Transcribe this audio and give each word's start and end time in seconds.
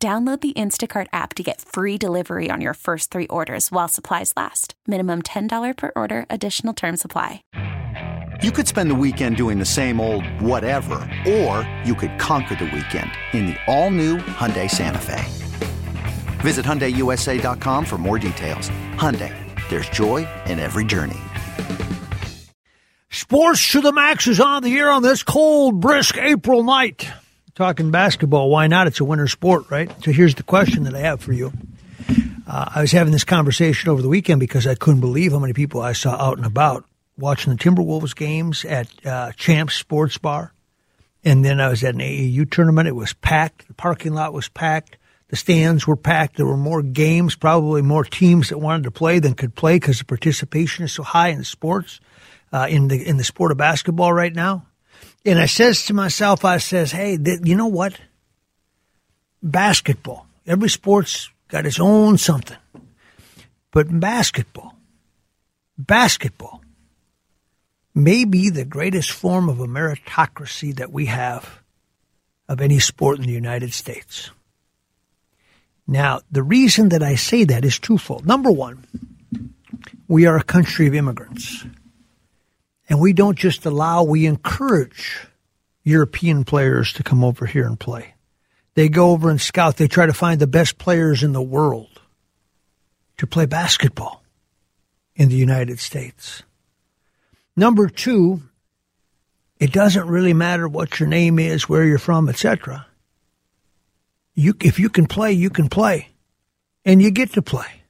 Download 0.00 0.40
the 0.40 0.52
Instacart 0.52 1.08
app 1.12 1.34
to 1.34 1.42
get 1.42 1.60
free 1.60 1.98
delivery 1.98 2.50
on 2.52 2.60
your 2.60 2.74
first 2.74 3.10
three 3.10 3.26
orders 3.26 3.72
while 3.72 3.88
supplies 3.88 4.32
last. 4.36 4.74
Minimum 4.86 5.22
$10 5.22 5.76
per 5.76 5.90
order, 5.96 6.24
additional 6.30 6.72
term 6.72 6.96
supply. 6.96 7.42
You 8.40 8.52
could 8.52 8.68
spend 8.68 8.92
the 8.92 8.94
weekend 8.94 9.36
doing 9.36 9.58
the 9.58 9.64
same 9.64 10.00
old 10.00 10.24
whatever, 10.40 11.00
or 11.28 11.68
you 11.84 11.96
could 11.96 12.16
conquer 12.20 12.54
the 12.54 12.66
weekend 12.66 13.10
in 13.32 13.46
the 13.46 13.56
all 13.66 13.90
new 13.90 14.18
Hyundai 14.18 14.70
Santa 14.70 15.00
Fe. 15.00 15.24
Visit 16.42 16.64
HyundaiUSA.com 16.64 17.84
for 17.84 17.98
more 17.98 18.20
details. 18.20 18.70
Hyundai, 18.94 19.34
there's 19.68 19.88
joy 19.88 20.28
in 20.46 20.60
every 20.60 20.84
journey. 20.84 21.18
Sports 23.10 23.72
to 23.72 23.80
the 23.80 23.90
Max 23.90 24.28
is 24.28 24.38
on 24.38 24.62
the 24.62 24.78
air 24.78 24.92
on 24.92 25.02
this 25.02 25.24
cold, 25.24 25.80
brisk 25.80 26.16
April 26.16 26.62
night 26.62 27.04
talking 27.58 27.90
basketball. 27.90 28.48
Why 28.50 28.68
not? 28.68 28.86
It's 28.86 29.00
a 29.00 29.04
winter 29.04 29.26
sport, 29.26 29.68
right? 29.68 29.90
So 30.04 30.12
here's 30.12 30.36
the 30.36 30.44
question 30.44 30.84
that 30.84 30.94
I 30.94 31.00
have 31.00 31.20
for 31.20 31.32
you. 31.32 31.52
Uh, 32.46 32.70
I 32.72 32.80
was 32.80 32.92
having 32.92 33.12
this 33.12 33.24
conversation 33.24 33.90
over 33.90 34.00
the 34.00 34.08
weekend 34.08 34.38
because 34.38 34.64
I 34.64 34.76
couldn't 34.76 35.00
believe 35.00 35.32
how 35.32 35.40
many 35.40 35.54
people 35.54 35.80
I 35.80 35.92
saw 35.92 36.12
out 36.12 36.36
and 36.36 36.46
about 36.46 36.84
watching 37.18 37.52
the 37.52 37.58
Timberwolves 37.58 38.14
games 38.14 38.64
at 38.64 38.88
uh, 39.04 39.32
Champs 39.32 39.74
Sports 39.74 40.18
Bar. 40.18 40.52
And 41.24 41.44
then 41.44 41.60
I 41.60 41.68
was 41.68 41.82
at 41.82 41.96
an 41.96 42.00
AAU 42.00 42.48
tournament. 42.48 42.86
It 42.86 42.94
was 42.94 43.12
packed. 43.12 43.66
The 43.66 43.74
parking 43.74 44.14
lot 44.14 44.32
was 44.32 44.48
packed. 44.48 44.96
The 45.26 45.34
stands 45.34 45.84
were 45.84 45.96
packed. 45.96 46.36
There 46.36 46.46
were 46.46 46.56
more 46.56 46.80
games, 46.80 47.34
probably 47.34 47.82
more 47.82 48.04
teams 48.04 48.50
that 48.50 48.58
wanted 48.58 48.84
to 48.84 48.92
play 48.92 49.18
than 49.18 49.34
could 49.34 49.56
play 49.56 49.80
because 49.80 49.98
the 49.98 50.04
participation 50.04 50.84
is 50.84 50.92
so 50.92 51.02
high 51.02 51.30
in 51.30 51.42
sports, 51.42 51.98
uh, 52.52 52.68
in 52.70 52.86
the 52.86 53.04
in 53.04 53.16
the 53.16 53.24
sport 53.24 53.50
of 53.50 53.58
basketball 53.58 54.12
right 54.12 54.32
now. 54.32 54.67
And 55.28 55.38
I 55.38 55.44
says 55.44 55.84
to 55.84 55.92
myself, 55.92 56.42
I 56.46 56.56
says, 56.56 56.90
hey, 56.90 57.18
th- 57.18 57.40
you 57.44 57.54
know 57.54 57.66
what? 57.66 57.92
Basketball. 59.42 60.26
Every 60.46 60.70
sport's 60.70 61.28
got 61.48 61.66
its 61.66 61.78
own 61.78 62.16
something. 62.16 62.56
But 63.70 64.00
basketball, 64.00 64.74
basketball 65.76 66.62
may 67.94 68.24
be 68.24 68.48
the 68.48 68.64
greatest 68.64 69.10
form 69.10 69.50
of 69.50 69.60
a 69.60 69.66
meritocracy 69.66 70.74
that 70.76 70.92
we 70.92 71.04
have 71.06 71.60
of 72.48 72.62
any 72.62 72.78
sport 72.78 73.18
in 73.18 73.26
the 73.26 73.32
United 73.32 73.74
States. 73.74 74.30
Now, 75.86 76.22
the 76.30 76.42
reason 76.42 76.88
that 76.88 77.02
I 77.02 77.16
say 77.16 77.44
that 77.44 77.66
is 77.66 77.78
twofold. 77.78 78.26
Number 78.26 78.50
one, 78.50 78.86
we 80.08 80.24
are 80.24 80.38
a 80.38 80.42
country 80.42 80.86
of 80.86 80.94
immigrants. 80.94 81.66
And 82.88 83.00
we 83.00 83.12
don't 83.12 83.38
just 83.38 83.66
allow, 83.66 84.02
we 84.02 84.26
encourage 84.26 85.26
European 85.84 86.44
players 86.44 86.92
to 86.94 87.02
come 87.02 87.22
over 87.22 87.46
here 87.46 87.66
and 87.66 87.78
play. 87.78 88.14
They 88.74 88.88
go 88.88 89.10
over 89.10 89.28
and 89.28 89.40
scout. 89.40 89.76
They 89.76 89.88
try 89.88 90.06
to 90.06 90.12
find 90.12 90.40
the 90.40 90.46
best 90.46 90.78
players 90.78 91.22
in 91.22 91.32
the 91.32 91.42
world 91.42 92.00
to 93.18 93.26
play 93.26 93.46
basketball 93.46 94.22
in 95.16 95.28
the 95.28 95.36
United 95.36 95.80
States. 95.80 96.42
Number 97.56 97.88
two, 97.88 98.42
it 99.58 99.72
doesn't 99.72 100.06
really 100.06 100.32
matter 100.32 100.68
what 100.68 101.00
your 101.00 101.08
name 101.08 101.38
is, 101.38 101.68
where 101.68 101.84
you're 101.84 101.98
from, 101.98 102.28
etc. 102.28 102.86
You, 104.34 104.54
if 104.62 104.78
you 104.78 104.88
can 104.88 105.06
play, 105.06 105.32
you 105.32 105.50
can 105.50 105.68
play, 105.68 106.08
and 106.84 107.02
you 107.02 107.10
get 107.10 107.32
to 107.32 107.42
play. 107.42 107.82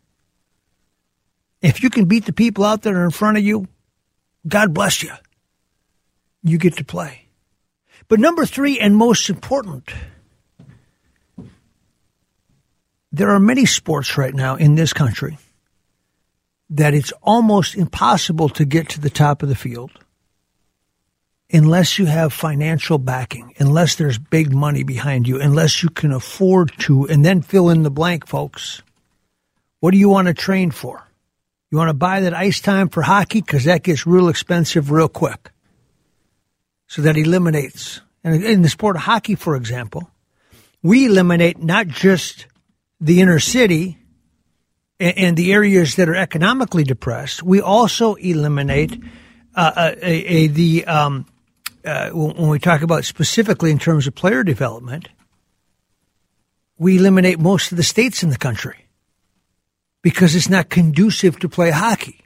If 1.61 1.83
you 1.83 1.91
can 1.91 2.07
beat 2.07 2.25
the 2.25 2.33
people 2.33 2.65
out 2.65 2.81
there 2.81 3.05
in 3.05 3.11
front 3.11 3.37
of 3.37 3.45
you, 3.45 3.69
God 4.47 4.73
bless 4.73 5.03
you. 5.03 5.13
You 6.43 6.59
get 6.59 6.77
to 6.77 6.85
play. 6.85 7.27
But 8.09 8.21
number 8.21 8.47
three, 8.47 8.79
and 8.81 8.97
most 8.97 9.29
important, 9.29 9.91
there 13.13 13.31
are 13.31 13.41
many 13.41 13.67
sports 13.67 14.17
right 14.17 14.35
now 14.35 14.57
in 14.57 14.75
this 14.75 14.93
country 14.93 15.39
that 16.71 16.95
it's 16.95 17.13
almost 17.23 17.75
impossible 17.75 18.49
to 18.51 18.65
get 18.65 18.91
to 18.91 19.01
the 19.01 19.11
top 19.11 19.43
of 19.43 19.49
the 19.49 19.55
field 19.55 19.91
unless 21.51 21.99
you 21.99 22.07
have 22.07 22.33
financial 22.33 22.99
backing, 22.99 23.55
unless 23.59 23.95
there's 23.95 24.19
big 24.19 24.53
money 24.53 24.83
behind 24.83 25.27
you, 25.27 25.41
unless 25.41 25.83
you 25.83 25.89
can 25.89 26.13
afford 26.13 26.73
to, 26.79 27.07
and 27.07 27.25
then 27.25 27.41
fill 27.41 27.71
in 27.71 27.83
the 27.83 27.91
blank, 27.91 28.27
folks. 28.27 28.83
What 29.81 29.93
do 29.93 29.97
you 29.97 30.11
want 30.11 30.29
to 30.29 30.35
train 30.35 30.71
for? 30.71 31.08
You 31.71 31.77
want 31.77 31.91
to 31.91 31.95
buy 31.95 32.21
that 32.21 32.35
ice 32.35 32.61
time 32.61 32.89
for 32.89 33.03
hockey? 33.03 33.41
Because 33.41 33.65
that 33.65 33.83
gets 33.83 34.07
real 34.07 34.29
expensive 34.29 34.91
real 34.91 35.09
quick. 35.09 35.51
So 36.87 37.03
that 37.03 37.17
eliminates. 37.17 38.01
And 38.25 38.43
in 38.43 38.63
the 38.63 38.69
sport 38.69 38.97
of 38.97 39.03
hockey, 39.03 39.35
for 39.35 39.55
example, 39.55 40.11
we 40.83 41.07
eliminate 41.07 41.63
not 41.63 41.89
just 41.89 42.47
the 43.01 43.21
inner 43.21 43.39
city 43.39 43.99
and, 44.99 45.37
the 45.37 45.53
areas 45.53 45.97
that 45.97 46.09
are 46.09 46.17
economically 46.17 46.83
depressed, 46.83 47.43
we 47.43 47.61
also 47.61 48.15
eliminate 48.15 49.01
uh, 49.55 49.73
uh 49.77 49.95
a, 50.03 50.13
a, 50.13 50.47
the 50.49 50.85
um, 50.87 51.27
uh, 51.85 52.11
when 52.11 52.49
we 52.49 52.59
talk 52.59 52.83
about 52.83 53.05
specifically 53.05 53.71
in 53.71 53.79
terms 53.79 54.07
of 54.07 54.15
player 54.15 54.43
development, 54.43 55.09
we 56.79 56.97
eliminate 56.97 57.39
most 57.39 57.71
of 57.71 57.77
the 57.77 57.85
states 57.85 58.23
in 58.23 58.31
the 58.31 58.39
country 58.39 58.88
because 60.09 60.35
it's 60.35 60.49
not 60.49 60.71
conducive 60.71 61.39
to 61.39 61.51
play 61.51 61.71
hockey. 61.71 62.25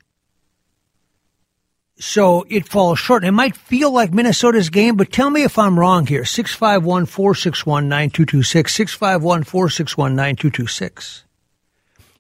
So 1.99 2.47
it 2.49 2.69
falls 2.69 3.01
short. 3.01 3.25
It 3.25 3.33
might 3.33 3.57
feel 3.57 3.91
like 3.91 4.13
Minnesota's 4.13 4.71
game, 4.71 4.97
but 4.97 5.11
tell 5.11 5.31
me 5.31 5.43
if 5.43 5.59
I'm 5.59 5.77
wrong 5.77 6.07
here. 6.07 6.25
651 6.25 7.07
461 7.07 7.89
9226. 7.89 8.73
651 8.73 9.43
461 9.43 10.15
9226. 10.15 11.25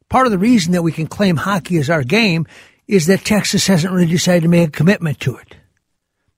Part 0.08 0.26
of 0.26 0.32
the 0.32 0.38
reason 0.38 0.72
that 0.72 0.82
we 0.82 0.90
can 0.90 1.06
claim 1.06 1.36
hockey 1.36 1.78
as 1.78 1.88
our 1.88 2.02
game 2.02 2.44
is 2.88 3.06
that 3.06 3.24
Texas 3.24 3.68
hasn't 3.68 3.94
really 3.94 4.08
decided 4.08 4.42
to 4.42 4.48
make 4.48 4.66
a 4.66 4.72
commitment 4.72 5.20
to 5.20 5.36
it. 5.36 5.54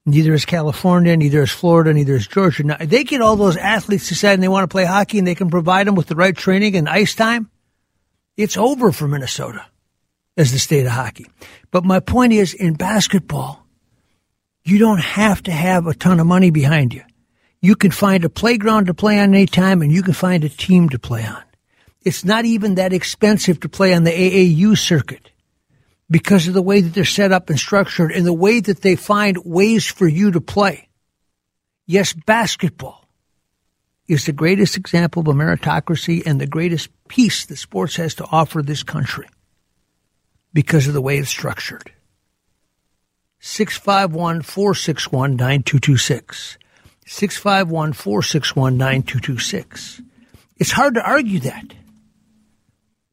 Neither 0.04 0.34
is 0.34 0.44
California, 0.44 1.16
neither 1.16 1.40
is 1.40 1.50
Florida, 1.50 1.94
neither 1.94 2.14
is 2.14 2.26
Georgia. 2.26 2.62
Now, 2.62 2.76
they 2.78 3.04
get 3.04 3.22
all 3.22 3.36
those 3.36 3.56
athletes 3.56 4.06
deciding 4.06 4.42
they 4.42 4.48
want 4.48 4.64
to 4.64 4.74
play 4.74 4.84
hockey 4.84 5.16
and 5.16 5.26
they 5.26 5.34
can 5.34 5.48
provide 5.48 5.86
them 5.86 5.94
with 5.94 6.08
the 6.08 6.14
right 6.14 6.36
training 6.36 6.76
and 6.76 6.90
ice 6.90 7.14
time 7.14 7.48
it's 8.36 8.56
over 8.56 8.92
for 8.92 9.06
Minnesota 9.06 9.64
as 10.36 10.52
the 10.52 10.58
state 10.58 10.86
of 10.86 10.92
hockey. 10.92 11.26
But 11.70 11.84
my 11.84 12.00
point 12.00 12.32
is 12.32 12.54
in 12.54 12.74
basketball, 12.74 13.64
you 14.64 14.78
don't 14.78 15.00
have 15.00 15.42
to 15.44 15.52
have 15.52 15.86
a 15.86 15.94
ton 15.94 16.20
of 16.20 16.26
money 16.26 16.50
behind 16.50 16.94
you. 16.94 17.02
You 17.60 17.76
can 17.76 17.90
find 17.90 18.24
a 18.24 18.28
playground 18.28 18.86
to 18.86 18.94
play 18.94 19.18
on 19.20 19.34
anytime 19.34 19.82
and 19.82 19.92
you 19.92 20.02
can 20.02 20.14
find 20.14 20.44
a 20.44 20.48
team 20.48 20.88
to 20.90 20.98
play 20.98 21.24
on. 21.24 21.42
It's 22.02 22.24
not 22.24 22.44
even 22.44 22.74
that 22.74 22.92
expensive 22.92 23.60
to 23.60 23.68
play 23.68 23.94
on 23.94 24.04
the 24.04 24.10
AAU 24.10 24.76
circuit 24.76 25.30
because 26.10 26.46
of 26.46 26.54
the 26.54 26.62
way 26.62 26.80
that 26.80 26.92
they're 26.92 27.04
set 27.04 27.32
up 27.32 27.48
and 27.48 27.58
structured 27.58 28.12
and 28.12 28.26
the 28.26 28.34
way 28.34 28.60
that 28.60 28.82
they 28.82 28.96
find 28.96 29.38
ways 29.44 29.86
for 29.86 30.06
you 30.06 30.32
to 30.32 30.40
play. 30.40 30.88
Yes, 31.86 32.12
basketball 32.12 33.03
is 34.06 34.26
the 34.26 34.32
greatest 34.32 34.76
example 34.76 35.20
of 35.20 35.28
a 35.28 35.32
meritocracy 35.32 36.24
and 36.26 36.40
the 36.40 36.46
greatest 36.46 36.90
piece 37.08 37.46
that 37.46 37.56
sports 37.56 37.96
has 37.96 38.14
to 38.16 38.26
offer 38.26 38.62
this 38.62 38.82
country 38.82 39.26
because 40.52 40.86
of 40.86 40.94
the 40.94 41.00
way 41.00 41.18
it's 41.18 41.28
structured. 41.28 41.90
651 43.40 44.42
461 44.42 45.32
9226. 45.32 46.58
651 47.06 47.92
461 47.92 48.76
9226. 48.76 50.02
It's 50.56 50.70
hard 50.70 50.94
to 50.94 51.06
argue 51.06 51.40
that. 51.40 51.74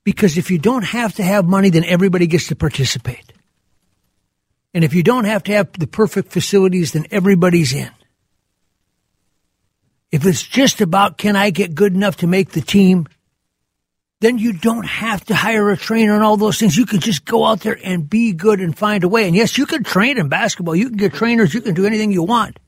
Because 0.03 0.37
if 0.37 0.49
you 0.49 0.57
don't 0.57 0.85
have 0.85 1.15
to 1.15 1.23
have 1.23 1.45
money, 1.45 1.69
then 1.69 1.83
everybody 1.83 2.27
gets 2.27 2.47
to 2.47 2.55
participate. 2.55 3.33
And 4.73 4.83
if 4.83 4.93
you 4.93 5.03
don't 5.03 5.25
have 5.25 5.43
to 5.43 5.51
have 5.53 5.73
the 5.73 5.87
perfect 5.87 6.31
facilities, 6.31 6.93
then 6.93 7.05
everybody's 7.11 7.73
in. 7.73 7.91
If 10.11 10.25
it's 10.25 10.43
just 10.43 10.81
about 10.81 11.17
can 11.17 11.35
I 11.35 11.49
get 11.51 11.73
good 11.73 11.93
enough 11.93 12.17
to 12.17 12.27
make 12.27 12.51
the 12.51 12.61
team, 12.61 13.07
then 14.19 14.37
you 14.37 14.53
don't 14.53 14.85
have 14.85 15.25
to 15.25 15.35
hire 15.35 15.71
a 15.71 15.77
trainer 15.77 16.13
and 16.13 16.23
all 16.23 16.37
those 16.37 16.59
things. 16.59 16.77
You 16.77 16.85
can 16.85 16.99
just 16.99 17.25
go 17.25 17.45
out 17.45 17.61
there 17.61 17.79
and 17.83 18.07
be 18.07 18.33
good 18.33 18.59
and 18.59 18.77
find 18.77 19.03
a 19.03 19.07
way. 19.07 19.25
And 19.25 19.35
yes, 19.35 19.57
you 19.57 19.65
can 19.65 19.83
train 19.83 20.19
in 20.19 20.29
basketball. 20.29 20.75
You 20.75 20.89
can 20.89 20.97
get 20.97 21.13
trainers. 21.13 21.53
You 21.53 21.61
can 21.61 21.73
do 21.73 21.85
anything 21.85 22.11
you 22.11 22.23
want. 22.23 22.59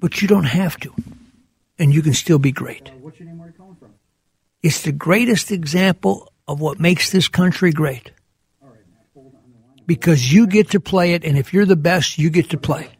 But 0.00 0.20
you 0.20 0.28
don't 0.28 0.44
have 0.44 0.78
to. 0.80 0.92
And 1.78 1.94
you 1.94 2.02
can 2.02 2.14
still 2.14 2.38
be 2.38 2.52
great. 2.52 2.90
what's 3.00 3.20
your 3.20 3.28
name? 3.28 3.38
Where 3.38 3.48
are 3.48 3.50
you 3.50 3.56
calling 3.56 3.76
from? 3.76 3.94
It's 4.62 4.82
the 4.82 4.92
greatest 4.92 5.52
example 5.52 6.32
of 6.48 6.60
what 6.60 6.80
makes 6.80 7.12
this 7.12 7.28
country 7.28 7.70
great. 7.70 8.10
Because 9.86 10.32
you 10.32 10.48
get 10.48 10.70
to 10.70 10.80
play 10.80 11.12
it, 11.12 11.24
and 11.24 11.38
if 11.38 11.52
you're 11.52 11.64
the 11.64 11.76
best, 11.76 12.18
you 12.18 12.28
get 12.28 12.50
to 12.50 12.58
play. 12.58 12.95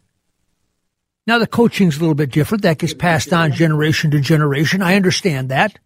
Now 1.26 1.38
the 1.38 1.46
coaching's 1.46 1.96
a 1.96 2.00
little 2.00 2.14
bit 2.14 2.30
different. 2.30 2.62
That 2.62 2.78
gets 2.78 2.94
passed 2.94 3.32
on 3.32 3.52
generation 3.52 4.12
to 4.12 4.20
generation. 4.20 4.82
I 4.82 4.94
understand 4.94 5.48
that. 5.48 5.78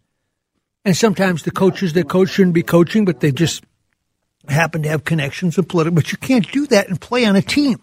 And 0.85 0.95
sometimes 0.95 1.43
the 1.43 1.51
coaches 1.51 1.93
that 1.93 2.09
coach 2.09 2.29
shouldn't 2.29 2.53
be 2.53 2.63
coaching, 2.63 3.05
but 3.05 3.19
they 3.19 3.31
just 3.31 3.63
happen 4.47 4.83
to 4.83 4.89
have 4.89 5.03
connections 5.03 5.57
with 5.57 5.67
political. 5.67 5.95
But 5.95 6.11
you 6.11 6.17
can't 6.17 6.49
do 6.51 6.67
that 6.67 6.89
and 6.89 6.99
play 6.99 7.25
on 7.25 7.35
a 7.35 7.41
team 7.41 7.81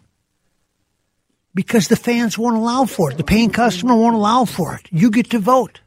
because 1.55 1.89
the 1.89 1.97
fans 1.97 2.39
won't 2.39 2.57
allow 2.57 2.85
for 2.85 3.11
it. 3.11 3.17
The 3.17 3.25
paying 3.25 3.51
customer 3.51 3.95
won't 3.95 4.17
allow 4.17 4.45
for 4.45 4.75
it. 4.75 4.87
You 4.91 5.11
get 5.11 5.31
to 5.31 5.39
vote. 5.39 5.81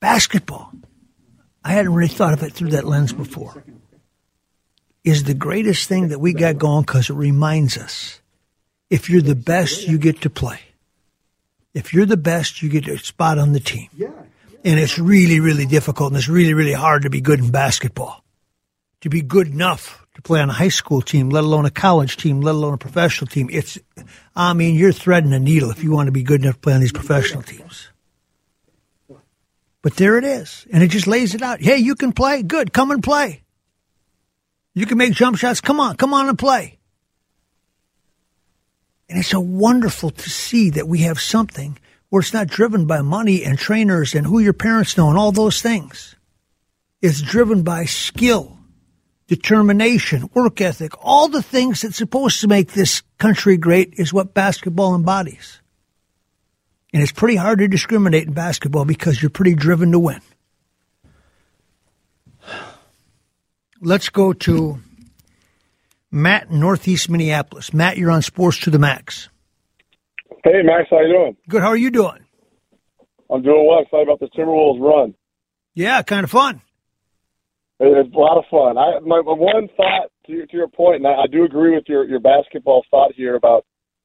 Basketball. 0.00 0.72
I 1.64 1.72
hadn't 1.72 1.94
really 1.94 2.08
thought 2.08 2.34
of 2.34 2.42
it 2.42 2.52
through 2.52 2.70
that 2.70 2.86
lens 2.86 3.12
before. 3.12 3.64
Is 5.04 5.24
the 5.24 5.34
greatest 5.34 5.88
thing 5.88 6.08
that 6.08 6.18
we 6.18 6.34
got 6.34 6.58
going 6.58 6.82
because 6.82 7.08
it 7.08 7.14
reminds 7.14 7.78
us 7.78 8.20
if 8.90 9.10
you're 9.10 9.22
the 9.22 9.34
best, 9.34 9.86
you 9.86 9.98
get 9.98 10.22
to 10.22 10.30
play. 10.30 10.60
If 11.74 11.92
you're 11.92 12.06
the 12.06 12.16
best, 12.16 12.62
you 12.62 12.68
get 12.68 12.88
a 12.88 12.98
spot 12.98 13.38
on 13.38 13.52
the 13.52 13.60
team. 13.60 13.88
Yeah. 13.96 14.10
And 14.64 14.78
it's 14.78 14.98
really, 14.98 15.40
really 15.40 15.66
difficult 15.66 16.12
and 16.12 16.18
it's 16.18 16.28
really, 16.28 16.54
really 16.54 16.72
hard 16.72 17.02
to 17.02 17.10
be 17.10 17.20
good 17.20 17.38
in 17.38 17.50
basketball. 17.50 18.24
To 19.02 19.08
be 19.08 19.22
good 19.22 19.48
enough 19.48 20.04
to 20.14 20.22
play 20.22 20.40
on 20.40 20.50
a 20.50 20.52
high 20.52 20.68
school 20.68 21.00
team, 21.00 21.30
let 21.30 21.44
alone 21.44 21.64
a 21.64 21.70
college 21.70 22.16
team, 22.16 22.40
let 22.40 22.56
alone 22.56 22.74
a 22.74 22.78
professional 22.78 23.28
team. 23.28 23.48
It's, 23.52 23.78
I 24.34 24.52
mean, 24.54 24.74
you're 24.74 24.92
threading 24.92 25.32
a 25.32 25.38
needle 25.38 25.70
if 25.70 25.84
you 25.84 25.92
want 25.92 26.08
to 26.08 26.12
be 26.12 26.24
good 26.24 26.42
enough 26.42 26.54
to 26.54 26.60
play 26.60 26.74
on 26.74 26.80
these 26.80 26.92
professional 26.92 27.42
teams. 27.42 27.88
But 29.80 29.94
there 29.94 30.18
it 30.18 30.24
is. 30.24 30.66
And 30.72 30.82
it 30.82 30.88
just 30.88 31.06
lays 31.06 31.36
it 31.36 31.42
out. 31.42 31.60
Hey, 31.60 31.76
you 31.76 31.94
can 31.94 32.12
play? 32.12 32.42
Good. 32.42 32.72
Come 32.72 32.90
and 32.90 33.02
play. 33.02 33.42
You 34.74 34.86
can 34.86 34.98
make 34.98 35.12
jump 35.12 35.36
shots. 35.36 35.60
Come 35.60 35.78
on. 35.78 35.96
Come 35.96 36.12
on 36.12 36.28
and 36.28 36.38
play. 36.38 36.77
And 39.08 39.18
it's 39.18 39.28
so 39.28 39.40
wonderful 39.40 40.10
to 40.10 40.30
see 40.30 40.70
that 40.70 40.88
we 40.88 41.00
have 41.00 41.20
something 41.20 41.78
where 42.10 42.20
it's 42.20 42.32
not 42.32 42.46
driven 42.46 42.86
by 42.86 43.00
money 43.00 43.44
and 43.44 43.58
trainers 43.58 44.14
and 44.14 44.26
who 44.26 44.38
your 44.38 44.52
parents 44.52 44.96
know 44.96 45.08
and 45.08 45.18
all 45.18 45.32
those 45.32 45.62
things. 45.62 46.14
It's 47.00 47.22
driven 47.22 47.62
by 47.62 47.84
skill, 47.84 48.58
determination, 49.26 50.28
work 50.34 50.60
ethic, 50.60 50.92
all 51.04 51.28
the 51.28 51.42
things 51.42 51.82
that's 51.82 51.96
supposed 51.96 52.40
to 52.40 52.48
make 52.48 52.72
this 52.72 53.02
country 53.18 53.56
great 53.56 53.94
is 53.96 54.12
what 54.12 54.34
basketball 54.34 54.94
embodies. 54.94 55.60
And 56.92 57.02
it's 57.02 57.12
pretty 57.12 57.36
hard 57.36 57.58
to 57.58 57.68
discriminate 57.68 58.26
in 58.26 58.32
basketball 58.32 58.84
because 58.84 59.22
you're 59.22 59.30
pretty 59.30 59.54
driven 59.54 59.92
to 59.92 59.98
win. 59.98 60.20
Let's 63.80 64.08
go 64.08 64.32
to 64.32 64.80
Matt, 66.10 66.50
Northeast 66.50 67.10
Minneapolis. 67.10 67.74
Matt, 67.74 67.98
you're 67.98 68.10
on 68.10 68.22
Sports 68.22 68.60
to 68.60 68.70
the 68.70 68.78
Max. 68.78 69.28
Hey, 70.44 70.62
Max, 70.62 70.88
how 70.90 71.00
you 71.00 71.12
doing? 71.12 71.36
Good. 71.48 71.62
How 71.62 71.68
are 71.68 71.76
you 71.76 71.90
doing? 71.90 72.24
I'm 73.30 73.42
doing 73.42 73.66
well. 73.68 73.80
Excited 73.80 74.08
about 74.08 74.20
the 74.20 74.28
Timberwolves 74.28 74.80
run. 74.80 75.14
Yeah, 75.74 76.02
kind 76.02 76.24
of 76.24 76.30
fun. 76.30 76.62
It's 77.80 78.14
a 78.14 78.18
lot 78.18 78.38
of 78.38 78.44
fun. 78.50 78.76
I 78.78 78.98
my, 79.00 79.20
my 79.20 79.32
one 79.32 79.68
thought 79.76 80.10
to, 80.26 80.46
to 80.46 80.56
your 80.56 80.68
point, 80.68 80.96
and 80.96 81.06
I, 81.06 81.22
I 81.22 81.26
do 81.30 81.44
agree 81.44 81.74
with 81.74 81.84
your 81.86 82.04
your 82.04 82.20
basketball 82.20 82.84
thought 82.90 83.12
here 83.14 83.36
about 83.36 83.64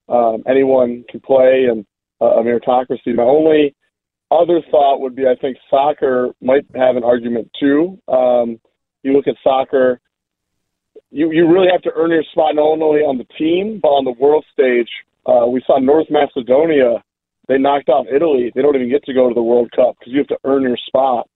um, 0.09 0.43
anyone 0.47 1.05
can 1.09 1.19
play 1.21 1.65
and 1.69 1.85
uh, 2.21 2.39
a 2.39 2.43
meritocracy. 2.43 3.15
My 3.15 3.23
only 3.23 3.75
other 4.29 4.61
thought 4.69 4.99
would 4.99 5.15
be 5.15 5.23
I 5.23 5.35
think 5.39 5.57
soccer 5.69 6.29
might 6.41 6.65
have 6.75 6.97
an 6.97 7.03
argument 7.03 7.49
too. 7.59 7.97
Um, 8.07 8.59
you 9.01 9.13
look 9.13 9.27
at 9.27 9.35
soccer, 9.43 9.99
you 11.13 11.31
you 11.31 11.47
really 11.47 11.67
have 11.71 11.81
to 11.83 11.91
earn 11.95 12.09
your 12.09 12.23
spot 12.31 12.55
not 12.55 12.63
only 12.63 13.01
on 13.01 13.17
the 13.17 13.27
team 13.37 13.79
but 13.81 13.89
on 13.89 14.03
the 14.03 14.11
world 14.19 14.43
stage. 14.51 14.89
Uh, 15.25 15.47
we 15.47 15.63
saw 15.65 15.79
North 15.79 16.07
Macedonia; 16.09 17.03
they 17.47 17.57
knocked 17.57 17.87
off 17.87 18.07
Italy. 18.13 18.51
They 18.53 18.61
don't 18.61 18.75
even 18.75 18.89
get 18.89 19.03
to 19.05 19.13
go 19.13 19.29
to 19.29 19.35
the 19.35 19.41
World 19.43 19.71
Cup 19.75 19.95
because 19.99 20.11
you 20.11 20.19
have 20.19 20.27
to 20.27 20.39
earn 20.43 20.63
your 20.63 20.77
spot. 20.87 21.29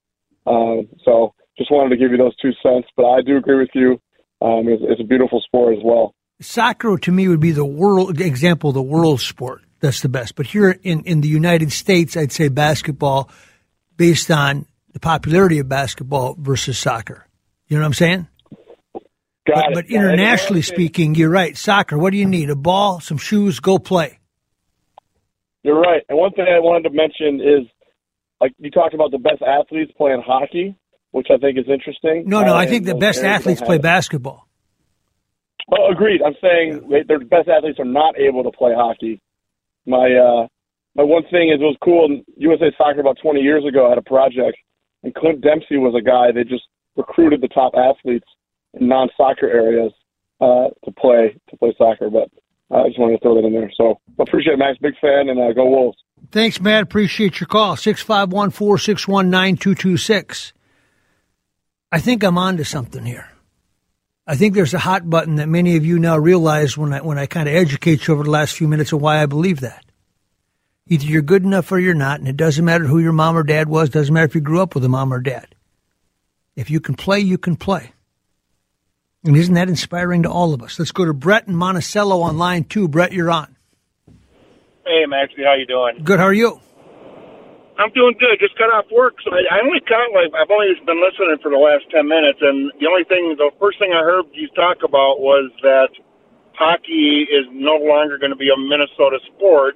Um, 0.46 0.88
so, 1.06 1.34
just 1.58 1.72
wanted 1.72 1.96
to 1.96 1.98
give 1.98 2.12
you 2.12 2.18
those 2.18 2.36
two 2.38 2.52
cents. 2.64 2.88
But 2.98 3.06
I 3.06 3.22
do 3.22 3.38
agree 3.38 3.60
with 3.60 3.70
you. 3.74 4.02
Um, 4.42 4.68
it's, 4.68 4.84
it's 4.84 5.02
a 5.02 5.06
beautiful 5.06 5.42
sport 5.46 5.78
as 5.78 5.84
well. 5.84 6.14
Soccer 6.42 6.98
to 6.98 7.12
me 7.12 7.28
would 7.28 7.40
be 7.40 7.52
the 7.52 7.66
world 7.66 8.20
example, 8.20 8.72
the 8.72 8.82
world 8.82 9.22
sport. 9.22 9.64
That's 9.80 10.02
the 10.02 10.10
best. 10.10 10.36
But 10.36 10.48
here 10.48 10.78
in, 10.84 11.02
in 11.04 11.22
the 11.22 11.28
United 11.28 11.72
States, 11.72 12.18
I'd 12.18 12.32
say 12.32 12.48
basketball 12.50 13.30
based 13.96 14.30
on 14.32 14.66
the 14.94 15.00
popularity 15.00 15.60
of 15.60 15.70
basketball 15.70 16.36
versus 16.38 16.78
soccer. 16.78 17.28
You 17.68 17.78
know 17.78 17.84
what 17.84 17.88
I'm 17.88 17.94
saying? 17.94 18.28
Got 19.48 19.56
but, 19.56 19.66
it. 19.72 19.74
but 19.76 19.86
internationally 19.96 20.62
speaking, 20.62 21.16
you're 21.16 21.30
right. 21.30 21.56
Soccer, 21.56 21.98
what 21.98 22.12
do 22.12 22.18
you 22.18 22.26
need? 22.26 22.50
A 22.50 22.56
ball, 22.56 23.00
some 23.00 23.18
shoes, 23.18 23.60
go 23.60 23.80
play. 23.80 24.20
You're 25.64 25.80
right. 25.80 26.04
And 26.10 26.18
one 26.18 26.32
thing 26.32 26.46
I 26.50 26.60
wanted 26.60 26.90
to 26.90 26.96
mention 26.96 27.42
is, 27.42 27.68
like 28.42 28.54
you 28.60 28.70
talked 28.72 28.94
about 28.94 29.12
the 29.12 29.18
best 29.18 29.42
athletes 29.42 29.92
playing 29.98 30.22
hockey, 30.26 30.76
which 31.12 31.28
I 31.34 31.38
think 31.38 31.58
is 31.58 31.66
interesting. 31.70 32.24
No, 32.28 32.44
no, 32.44 32.54
Uh, 32.54 32.58
I 32.58 32.66
think 32.68 32.86
the 32.86 32.96
best 32.96 33.24
athletes 33.24 33.62
play 33.62 33.78
it. 33.78 33.82
basketball. 33.82 34.48
Oh, 35.72 35.92
agreed. 35.92 36.22
I'm 36.26 36.36
saying 36.42 36.88
they, 36.90 37.04
their 37.04 37.20
best 37.20 37.50
athletes 37.50 37.80
are 37.80 37.86
not 37.86 38.18
able 38.20 38.44
to 38.44 38.52
play 38.52 38.74
hockey. 38.76 39.20
My 39.86 40.08
uh, 40.14 40.48
my 40.96 41.04
one 41.04 41.24
thing 41.32 41.50
is 41.50 41.60
it 41.60 41.64
was 41.64 41.78
cool. 41.84 42.22
USA 42.38 42.72
Soccer 42.78 43.02
about 43.02 43.18
20 43.22 43.42
years 43.42 43.66
ago 43.66 43.90
had 43.90 43.98
a 43.98 44.02
project, 44.02 44.58
and 45.04 45.14
Clint 45.16 45.42
Dempsey 45.42 45.78
was 45.78 45.94
a 45.98 46.02
guy. 46.04 46.32
They 46.32 46.44
just 46.44 46.64
recruited 46.96 47.42
the 47.42 47.48
top 47.50 47.74
athletes 47.76 48.28
in 48.80 48.88
non-soccer 48.88 49.48
areas 49.48 49.92
uh, 50.42 50.70
to 50.86 50.92
play 50.92 51.38
to 51.50 51.58
play 51.58 51.74
soccer. 51.78 52.10
But 52.10 52.30
I 52.72 52.88
just 52.88 53.00
wanted 53.00 53.18
to 53.18 53.22
throw 53.22 53.36
that 53.36 53.48
in 53.48 53.54
there. 53.54 53.72
So 53.76 54.00
appreciate 54.20 54.54
it, 54.54 54.60
Max. 54.60 54.78
Big 54.80 54.94
fan, 55.00 55.30
and 55.30 55.40
uh, 55.40 55.54
go 55.54 55.70
Wolves. 55.70 55.98
Thanks, 56.32 56.60
Matt. 56.60 56.84
Appreciate 56.84 57.40
your 57.40 57.48
call. 57.48 57.76
651 57.76 58.52
461 58.52 59.30
9226. 59.30 60.54
I 61.92 62.00
think 62.00 62.24
I'm 62.24 62.38
on 62.38 62.58
to 62.58 62.66
something 62.66 63.06
here. 63.06 63.30
I 64.30 64.36
think 64.36 64.54
there's 64.54 64.74
a 64.74 64.80
hot 64.80 65.10
button 65.10 65.36
that 65.36 65.48
many 65.48 65.78
of 65.78 65.86
you 65.86 66.00
now 66.00 66.18
realize 66.18 66.78
when 66.78 66.92
I, 66.92 67.02
when 67.02 67.18
I 67.18 67.28
kind 67.28 67.48
of 67.48 67.56
educate 67.56 68.08
you 68.08 68.14
over 68.14 68.24
the 68.24 68.30
last 68.30 68.56
few 68.56 68.68
minutes 68.68 68.92
of 68.92 69.02
why 69.02 69.22
I 69.22 69.26
believe 69.26 69.62
that. 69.62 69.86
Either 70.88 71.06
you're 71.06 71.22
good 71.22 71.44
enough 71.44 71.72
or 71.72 71.80
you're 71.80 71.94
not, 71.94 72.20
and 72.20 72.28
it 72.28 72.36
doesn't 72.36 72.66
matter 72.66 72.86
who 72.86 73.00
your 73.00 73.14
mom 73.14 73.38
or 73.38 73.44
dad 73.44 73.70
was, 73.70 73.90
doesn't 73.90 74.14
matter 74.14 74.26
if 74.26 74.36
you 74.36 74.42
grew 74.42 74.62
up 74.62 74.76
with 74.76 74.84
a 74.84 74.90
mom 74.90 75.14
or 75.14 75.22
dad. 75.22 75.56
If 76.58 76.70
you 76.70 76.82
can 76.82 76.96
play, 76.96 77.20
you 77.22 77.38
can 77.38 77.56
play. 77.56 77.94
And 79.24 79.36
isn't 79.36 79.56
that 79.56 79.68
inspiring 79.68 80.24
to 80.24 80.32
all 80.32 80.54
of 80.54 80.62
us? 80.62 80.80
Let's 80.80 80.92
go 80.92 81.06
to 81.06 81.14
Brett 81.14 81.48
and 81.48 81.58
Monticello 81.58 82.22
on 82.22 82.38
line 82.38 82.64
two. 82.64 82.88
Brett, 82.88 83.12
you're 83.12 83.32
on. 83.32 83.56
Hey, 84.86 85.04
Maxie, 85.08 85.44
how 85.44 85.56
you 85.56 85.66
doing? 85.66 86.04
Good. 86.04 86.20
How 86.20 86.26
are 86.26 86.34
you? 86.34 86.60
I'm 87.78 87.92
doing 87.94 88.16
good. 88.20 88.40
Just 88.40 88.58
got 88.58 88.74
off 88.74 88.86
work, 88.92 89.16
so 89.24 89.30
I, 89.30 89.44
I 89.54 89.62
only 89.62 89.80
caught 89.82 90.10
like 90.14 90.34
I've 90.34 90.50
only 90.50 90.74
been 90.86 90.98
listening 90.98 91.38
for 91.44 91.52
the 91.52 91.62
last 91.62 91.86
ten 91.92 92.08
minutes, 92.08 92.40
and 92.42 92.72
the 92.80 92.88
only 92.88 93.04
thing, 93.06 93.36
the 93.38 93.52
first 93.60 93.78
thing 93.78 93.94
I 93.94 94.02
heard 94.02 94.26
you 94.34 94.48
talk 94.56 94.78
about 94.82 95.20
was 95.20 95.52
that 95.62 95.90
hockey 96.58 97.28
is 97.30 97.46
no 97.52 97.78
longer 97.78 98.18
going 98.18 98.32
to 98.32 98.38
be 98.38 98.50
a 98.50 98.58
Minnesota 98.58 99.20
sport. 99.36 99.76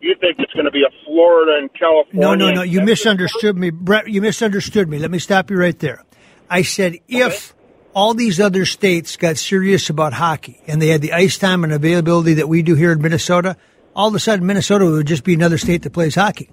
You 0.00 0.14
think 0.20 0.38
it's 0.38 0.52
going 0.52 0.66
to 0.66 0.70
be 0.70 0.82
a 0.82 0.92
Florida 1.06 1.58
and 1.58 1.70
California? 1.74 2.20
No, 2.20 2.34
no, 2.34 2.52
no. 2.52 2.62
You 2.62 2.82
misunderstood 2.82 3.56
me, 3.56 3.70
Brett. 3.70 4.08
You 4.08 4.20
misunderstood 4.22 4.88
me. 4.88 4.98
Let 4.98 5.10
me 5.10 5.18
stop 5.18 5.50
you 5.50 5.56
right 5.56 5.78
there. 5.78 6.04
I 6.50 6.62
said 6.62 6.98
if 7.08 7.54
all 7.94 8.14
these 8.14 8.40
other 8.40 8.64
states 8.64 9.16
got 9.16 9.36
serious 9.36 9.90
about 9.90 10.12
hockey 10.12 10.60
and 10.66 10.80
they 10.80 10.88
had 10.88 11.02
the 11.02 11.12
ice 11.12 11.38
time 11.38 11.64
and 11.64 11.72
availability 11.72 12.34
that 12.34 12.48
we 12.48 12.62
do 12.62 12.74
here 12.74 12.92
in 12.92 13.02
Minnesota, 13.02 13.56
all 13.94 14.08
of 14.08 14.14
a 14.14 14.20
sudden 14.20 14.46
Minnesota 14.46 14.86
would 14.86 15.06
just 15.06 15.24
be 15.24 15.34
another 15.34 15.58
state 15.58 15.82
that 15.82 15.92
plays 15.92 16.14
hockey. 16.14 16.48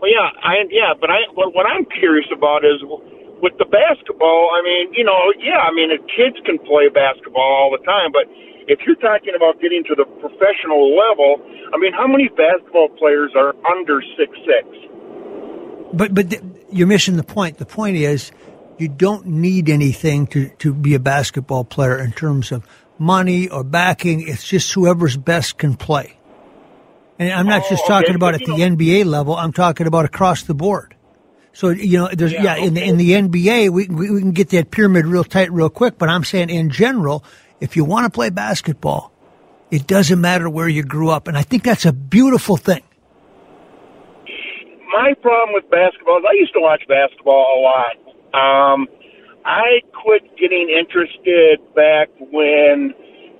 Well, 0.00 0.10
yeah, 0.10 0.28
I 0.42 0.68
yeah, 0.70 0.92
but 1.00 1.08
I 1.10 1.24
what, 1.32 1.54
what 1.54 1.66
I'm 1.66 1.86
curious 1.86 2.26
about 2.34 2.64
is 2.64 2.82
with 3.40 3.56
the 3.58 3.64
basketball. 3.64 4.50
I 4.52 4.60
mean, 4.62 4.92
you 4.92 5.04
know, 5.04 5.16
yeah, 5.40 5.64
I 5.64 5.72
mean, 5.72 5.88
kids 6.12 6.36
can 6.44 6.58
play 6.58 6.88
basketball 6.92 7.40
all 7.40 7.70
the 7.72 7.82
time, 7.86 8.12
but 8.12 8.28
if 8.68 8.80
you're 8.86 8.96
talking 8.96 9.32
about 9.36 9.60
getting 9.60 9.84
to 9.84 9.94
the 9.94 10.04
professional 10.20 10.92
level, 10.96 11.40
I 11.72 11.78
mean, 11.78 11.92
how 11.92 12.06
many 12.06 12.28
basketball 12.28 12.88
players 12.98 13.32
are 13.36 13.54
under 13.70 14.02
six 14.18 14.36
six? 14.44 14.68
But 15.94 16.12
but 16.12 16.42
you're 16.70 16.86
missing 16.86 17.16
the 17.16 17.24
point. 17.24 17.58
The 17.58 17.66
point 17.66 17.96
is 17.96 18.32
you 18.78 18.88
don't 18.88 19.26
need 19.26 19.68
anything 19.68 20.26
to, 20.28 20.48
to 20.58 20.74
be 20.74 20.94
a 20.94 20.98
basketball 20.98 21.64
player 21.64 21.98
in 21.98 22.12
terms 22.12 22.52
of 22.52 22.66
money 22.98 23.48
or 23.48 23.64
backing. 23.64 24.26
It's 24.26 24.44
just 24.46 24.72
whoever's 24.72 25.16
best 25.16 25.58
can 25.58 25.74
play. 25.74 26.18
And 27.18 27.32
I'm 27.32 27.46
not 27.46 27.62
Oh, 27.64 27.68
just 27.70 27.84
okay. 27.84 27.88
talking 27.88 28.14
about 28.16 28.34
at 28.34 28.40
the 28.40 28.52
NBA 28.52 29.04
level. 29.04 29.36
I'm 29.36 29.52
talking 29.52 29.86
about 29.86 30.04
across 30.04 30.42
the 30.42 30.54
board. 30.54 30.94
So 31.52 31.68
you 31.68 31.98
know, 31.98 32.08
there's 32.12 32.32
yeah, 32.32 32.56
Yeah, 32.56 32.56
in 32.56 32.74
the 32.74 32.82
in 32.82 32.96
the 32.96 33.12
NBA 33.12 33.70
we, 33.70 33.86
we 33.86 34.10
we 34.10 34.20
can 34.20 34.32
get 34.32 34.50
that 34.50 34.72
pyramid 34.72 35.06
real 35.06 35.22
tight 35.24 35.52
real 35.52 35.70
quick. 35.70 35.96
But 35.98 36.08
I'm 36.08 36.24
saying 36.24 36.50
in 36.50 36.70
general, 36.70 37.24
if 37.60 37.76
you 37.76 37.84
want 37.84 38.06
to 38.06 38.10
play 38.10 38.30
basketball, 38.30 39.12
it 39.70 39.86
doesn't 39.86 40.20
matter 40.20 40.50
where 40.50 40.68
you 40.68 40.82
grew 40.82 41.10
up, 41.10 41.28
and 41.28 41.38
I 41.38 41.42
think 41.42 41.62
that's 41.62 41.84
a 41.86 41.92
beautiful 41.92 42.56
thing. 42.56 42.82
my 44.92 45.14
problem 45.22 45.54
with 45.54 45.68
basketball 45.70 46.18
is 46.18 46.24
I 46.28 46.34
used 46.34 46.52
to 46.54 46.60
watch 46.60 46.82
basketball 46.88 47.46
a 47.58 47.60
lot. 47.62 48.03
Um, 48.34 48.90
I 49.44 49.78
quit 49.94 50.26
getting 50.34 50.72
interested 50.72 51.62
back 51.74 52.10
when 52.18 52.90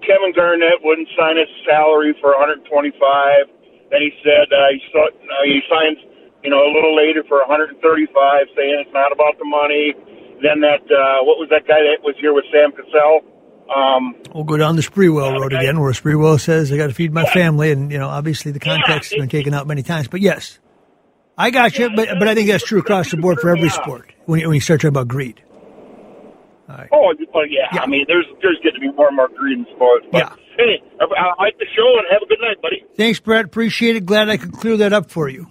Kevin 0.06 0.30
Garnett 0.36 0.84
wouldn't 0.84 1.08
sign 1.18 1.36
his 1.36 1.50
salary 1.66 2.14
for 2.20 2.36
125. 2.38 2.62
Then 3.90 4.00
he 4.00 4.12
said 4.22 4.46
uh, 4.52 4.70
he, 4.70 4.80
saw, 4.92 5.08
uh, 5.08 5.44
he 5.44 5.60
signs, 5.66 5.98
you 6.44 6.50
know, 6.50 6.62
a 6.62 6.70
little 6.70 6.94
later 6.94 7.24
for 7.26 7.42
135, 7.42 7.82
saying 8.54 8.84
it's 8.86 8.94
not 8.94 9.10
about 9.10 9.34
the 9.40 9.48
money. 9.48 9.96
Then 10.42 10.60
that 10.60 10.84
uh, 10.86 11.24
what 11.24 11.40
was 11.40 11.48
that 11.50 11.66
guy 11.66 11.80
that 11.80 12.04
was 12.04 12.14
here 12.20 12.34
with 12.34 12.44
Sam 12.52 12.70
Cassell? 12.70 13.24
Um, 13.74 14.14
we'll 14.34 14.44
go 14.44 14.58
down 14.58 14.76
the 14.76 14.82
Sprewell 14.82 15.40
road 15.40 15.54
again, 15.54 15.80
where 15.80 15.92
Sprewell 15.92 16.38
says, 16.38 16.70
"I 16.70 16.76
got 16.76 16.88
to 16.88 16.92
feed 16.94 17.14
my 17.14 17.24
family," 17.24 17.70
and 17.70 17.90
you 17.90 17.98
know, 17.98 18.08
obviously 18.08 18.52
the 18.52 18.60
context 18.60 19.10
yeah, 19.10 19.16
has 19.16 19.22
been 19.22 19.30
taken 19.30 19.54
out 19.54 19.66
many 19.66 19.82
times. 19.82 20.08
But 20.08 20.20
yes, 20.20 20.58
I 21.36 21.50
got 21.50 21.78
you. 21.78 21.90
But 21.94 22.18
but 22.18 22.28
I 22.28 22.34
think 22.34 22.48
that's 22.48 22.64
true 22.64 22.80
across 22.80 23.10
the 23.10 23.16
board 23.16 23.40
for 23.40 23.50
every 23.50 23.70
sport 23.70 24.12
when 24.26 24.40
you, 24.40 24.48
when 24.48 24.54
you 24.54 24.60
start 24.60 24.80
talking 24.80 24.88
about 24.88 25.08
greed. 25.08 25.42
Right. 26.68 26.88
Oh, 26.92 27.12
well, 27.34 27.46
yeah. 27.46 27.68
yeah. 27.72 27.82
I 27.82 27.86
mean, 27.86 28.04
there's 28.08 28.26
there's 28.40 28.58
going 28.62 28.74
to 28.74 28.80
be 28.80 28.90
more 28.92 29.08
and 29.08 29.16
more 29.16 29.28
greed 29.28 29.58
in 29.58 29.66
sports. 29.74 30.06
But 30.10 30.18
yeah. 30.18 30.36
Hey, 30.56 30.82
I 31.00 31.42
like 31.42 31.58
the 31.58 31.66
show 31.76 31.98
and 31.98 32.06
have 32.10 32.22
a 32.22 32.26
good 32.26 32.38
night, 32.40 32.62
buddy. 32.62 32.84
Thanks, 32.96 33.18
Brett. 33.20 33.44
Appreciate 33.44 33.96
it. 33.96 34.06
Glad 34.06 34.28
I 34.28 34.36
could 34.36 34.52
clear 34.52 34.76
that 34.78 34.92
up 34.92 35.10
for 35.10 35.28
you. 35.28 35.48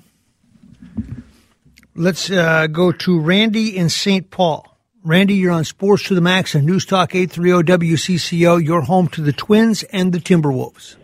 Let's 1.95 2.31
uh, 2.31 2.67
go 2.67 2.91
to 2.91 3.19
Randy 3.19 3.77
in 3.77 3.89
St. 3.89 4.31
Paul. 4.31 4.73
Randy, 5.03 5.35
you're 5.35 5.51
on 5.51 5.65
Sports 5.65 6.03
to 6.07 6.15
the 6.15 6.21
Max 6.21 6.55
and 6.55 6.65
News 6.65 6.85
Talk 6.85 7.13
830 7.13 7.91
WCCO. 7.91 8.63
You're 8.63 8.81
home 8.81 9.09
to 9.09 9.21
the 9.21 9.33
Twins 9.33 9.83
and 9.83 10.13
the 10.13 10.19
Timberwolves. 10.19 10.95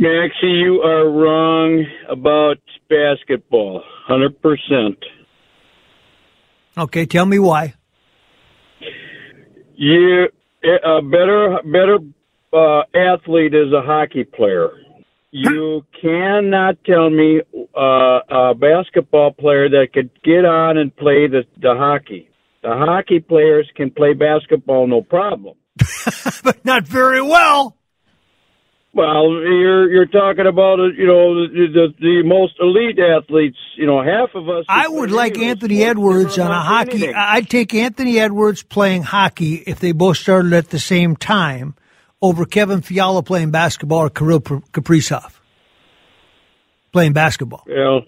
Maxie, 0.00 0.46
you 0.46 0.80
are 0.80 1.10
wrong 1.10 1.84
about 2.08 2.56
basketball, 2.88 3.82
100%. 4.08 4.96
Okay, 6.78 7.04
tell 7.04 7.26
me 7.26 7.38
why. 7.38 7.74
You 9.74 10.28
a 10.64 11.02
better 11.02 11.58
better 11.64 11.98
uh, 12.50 12.82
athlete 12.96 13.52
is 13.52 13.74
a 13.74 13.82
hockey 13.82 14.24
player. 14.24 14.70
You 15.32 15.82
cannot 16.00 16.82
tell 16.84 17.10
me 17.10 17.42
uh, 17.76 18.20
a 18.30 18.54
basketball 18.54 19.32
player 19.32 19.68
that 19.68 19.88
could 19.92 20.08
get 20.24 20.46
on 20.46 20.78
and 20.78 20.96
play 20.96 21.26
the, 21.28 21.42
the 21.60 21.74
hockey. 21.76 22.30
The 22.62 22.70
hockey 22.70 23.20
players 23.20 23.70
can 23.76 23.90
play 23.90 24.14
basketball 24.14 24.86
no 24.86 25.02
problem, 25.02 25.56
but 26.42 26.64
not 26.64 26.88
very 26.88 27.20
well. 27.20 27.76
Well, 28.92 29.30
you're 29.30 29.88
you're 29.88 30.06
talking 30.06 30.46
about 30.48 30.80
uh, 30.80 30.86
you 30.86 31.06
know 31.06 31.46
the, 31.46 31.66
the, 31.72 31.94
the 32.00 32.22
most 32.24 32.54
elite 32.58 32.98
athletes. 32.98 33.56
You 33.76 33.86
know, 33.86 34.02
half 34.02 34.34
of 34.34 34.48
us. 34.48 34.64
I 34.68 34.88
would 34.88 35.12
like 35.12 35.38
Anthony 35.38 35.84
Edwards 35.84 36.38
on 36.38 36.50
a 36.50 36.60
hockey. 36.60 36.92
Anything. 36.94 37.14
I'd 37.16 37.48
take 37.48 37.72
Anthony 37.72 38.18
Edwards 38.18 38.64
playing 38.64 39.04
hockey 39.04 39.54
if 39.66 39.78
they 39.78 39.92
both 39.92 40.16
started 40.16 40.52
at 40.54 40.70
the 40.70 40.80
same 40.80 41.14
time 41.14 41.76
over 42.20 42.44
Kevin 42.44 42.82
Fiala 42.82 43.22
playing 43.22 43.52
basketball 43.52 44.00
or 44.00 44.10
Kirill 44.10 44.40
Kaprizov 44.40 45.38
playing 46.92 47.12
basketball. 47.12 47.64
Yeah. 47.66 48.00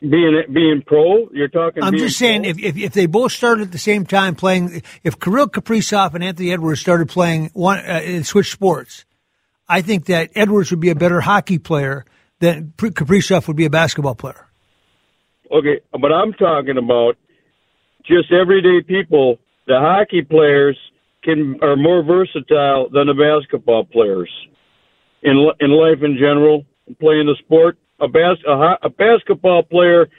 Being 0.00 0.42
being 0.52 0.82
pro, 0.84 1.28
you're 1.30 1.46
talking. 1.46 1.80
I'm 1.80 1.96
just 1.96 2.18
saying, 2.18 2.44
if, 2.44 2.58
if, 2.58 2.76
if 2.76 2.92
they 2.92 3.06
both 3.06 3.30
started 3.30 3.68
at 3.68 3.72
the 3.72 3.78
same 3.78 4.04
time 4.04 4.34
playing, 4.34 4.82
if 5.04 5.20
Kirill 5.20 5.46
Kaprizov 5.46 6.14
and 6.14 6.24
Anthony 6.24 6.52
Edwards 6.52 6.80
started 6.80 7.08
playing 7.08 7.50
one 7.52 7.78
uh, 7.78 8.24
switch 8.24 8.50
sports, 8.50 9.04
I 9.72 9.80
think 9.80 10.04
that 10.06 10.28
Edwards 10.34 10.70
would 10.70 10.80
be 10.80 10.90
a 10.90 10.94
better 10.94 11.22
hockey 11.22 11.58
player 11.58 12.04
than 12.40 12.74
Kaprizov 12.76 13.48
would 13.48 13.56
be 13.56 13.64
a 13.64 13.70
basketball 13.70 14.14
player. 14.14 14.46
Okay, 15.50 15.80
but 15.92 16.12
I'm 16.12 16.34
talking 16.34 16.76
about 16.76 17.16
just 18.04 18.30
everyday 18.30 18.82
people. 18.86 19.38
The 19.66 19.78
hockey 19.78 20.20
players 20.20 20.76
can 21.24 21.58
are 21.62 21.76
more 21.76 22.02
versatile 22.02 22.90
than 22.92 23.06
the 23.06 23.14
basketball 23.14 23.84
players 23.84 24.30
in 25.22 25.38
in 25.60 25.70
life 25.70 26.02
in 26.02 26.18
general. 26.18 26.66
Playing 27.00 27.26
the 27.26 27.36
sport, 27.38 27.78
a 27.98 28.08
bas- 28.08 28.44
a, 28.46 28.86
a 28.86 28.90
basketball 28.90 29.62
player 29.62 30.10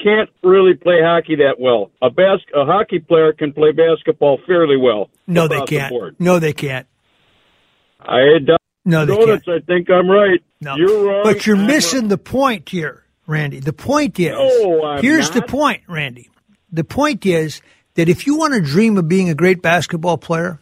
can't 0.00 0.30
really 0.44 0.74
play 0.74 0.98
hockey 1.02 1.34
that 1.36 1.56
well. 1.58 1.90
A 2.00 2.10
bas- 2.10 2.46
a 2.54 2.64
hockey 2.64 3.00
player 3.00 3.32
can 3.32 3.52
play 3.52 3.72
basketball 3.72 4.38
fairly 4.46 4.76
well. 4.76 5.10
No, 5.26 5.48
they 5.48 5.62
can't. 5.62 5.92
The 5.92 6.14
no, 6.20 6.38
they 6.38 6.52
can't. 6.52 6.86
I 8.00 8.38
no, 8.84 9.04
they 9.04 9.14
Donuts, 9.14 9.44
can't. 9.44 9.62
I 9.62 9.66
think 9.66 9.90
I'm 9.90 10.08
right. 10.08 10.42
No. 10.60 10.76
You're 10.76 11.06
wrong. 11.06 11.22
But 11.24 11.46
you're 11.46 11.56
I'm 11.56 11.66
missing 11.66 12.08
the 12.08 12.18
point 12.18 12.68
here, 12.68 13.04
Randy. 13.26 13.60
The 13.60 13.72
point 13.72 14.18
is 14.18 14.30
no, 14.30 14.98
here's 15.00 15.34
not. 15.34 15.34
the 15.34 15.42
point, 15.42 15.82
Randy. 15.86 16.30
The 16.72 16.84
point 16.84 17.26
is 17.26 17.60
that 17.94 18.08
if 18.08 18.26
you 18.26 18.36
want 18.36 18.54
to 18.54 18.60
dream 18.60 18.96
of 18.96 19.08
being 19.08 19.28
a 19.28 19.34
great 19.34 19.60
basketball 19.60 20.18
player, 20.18 20.60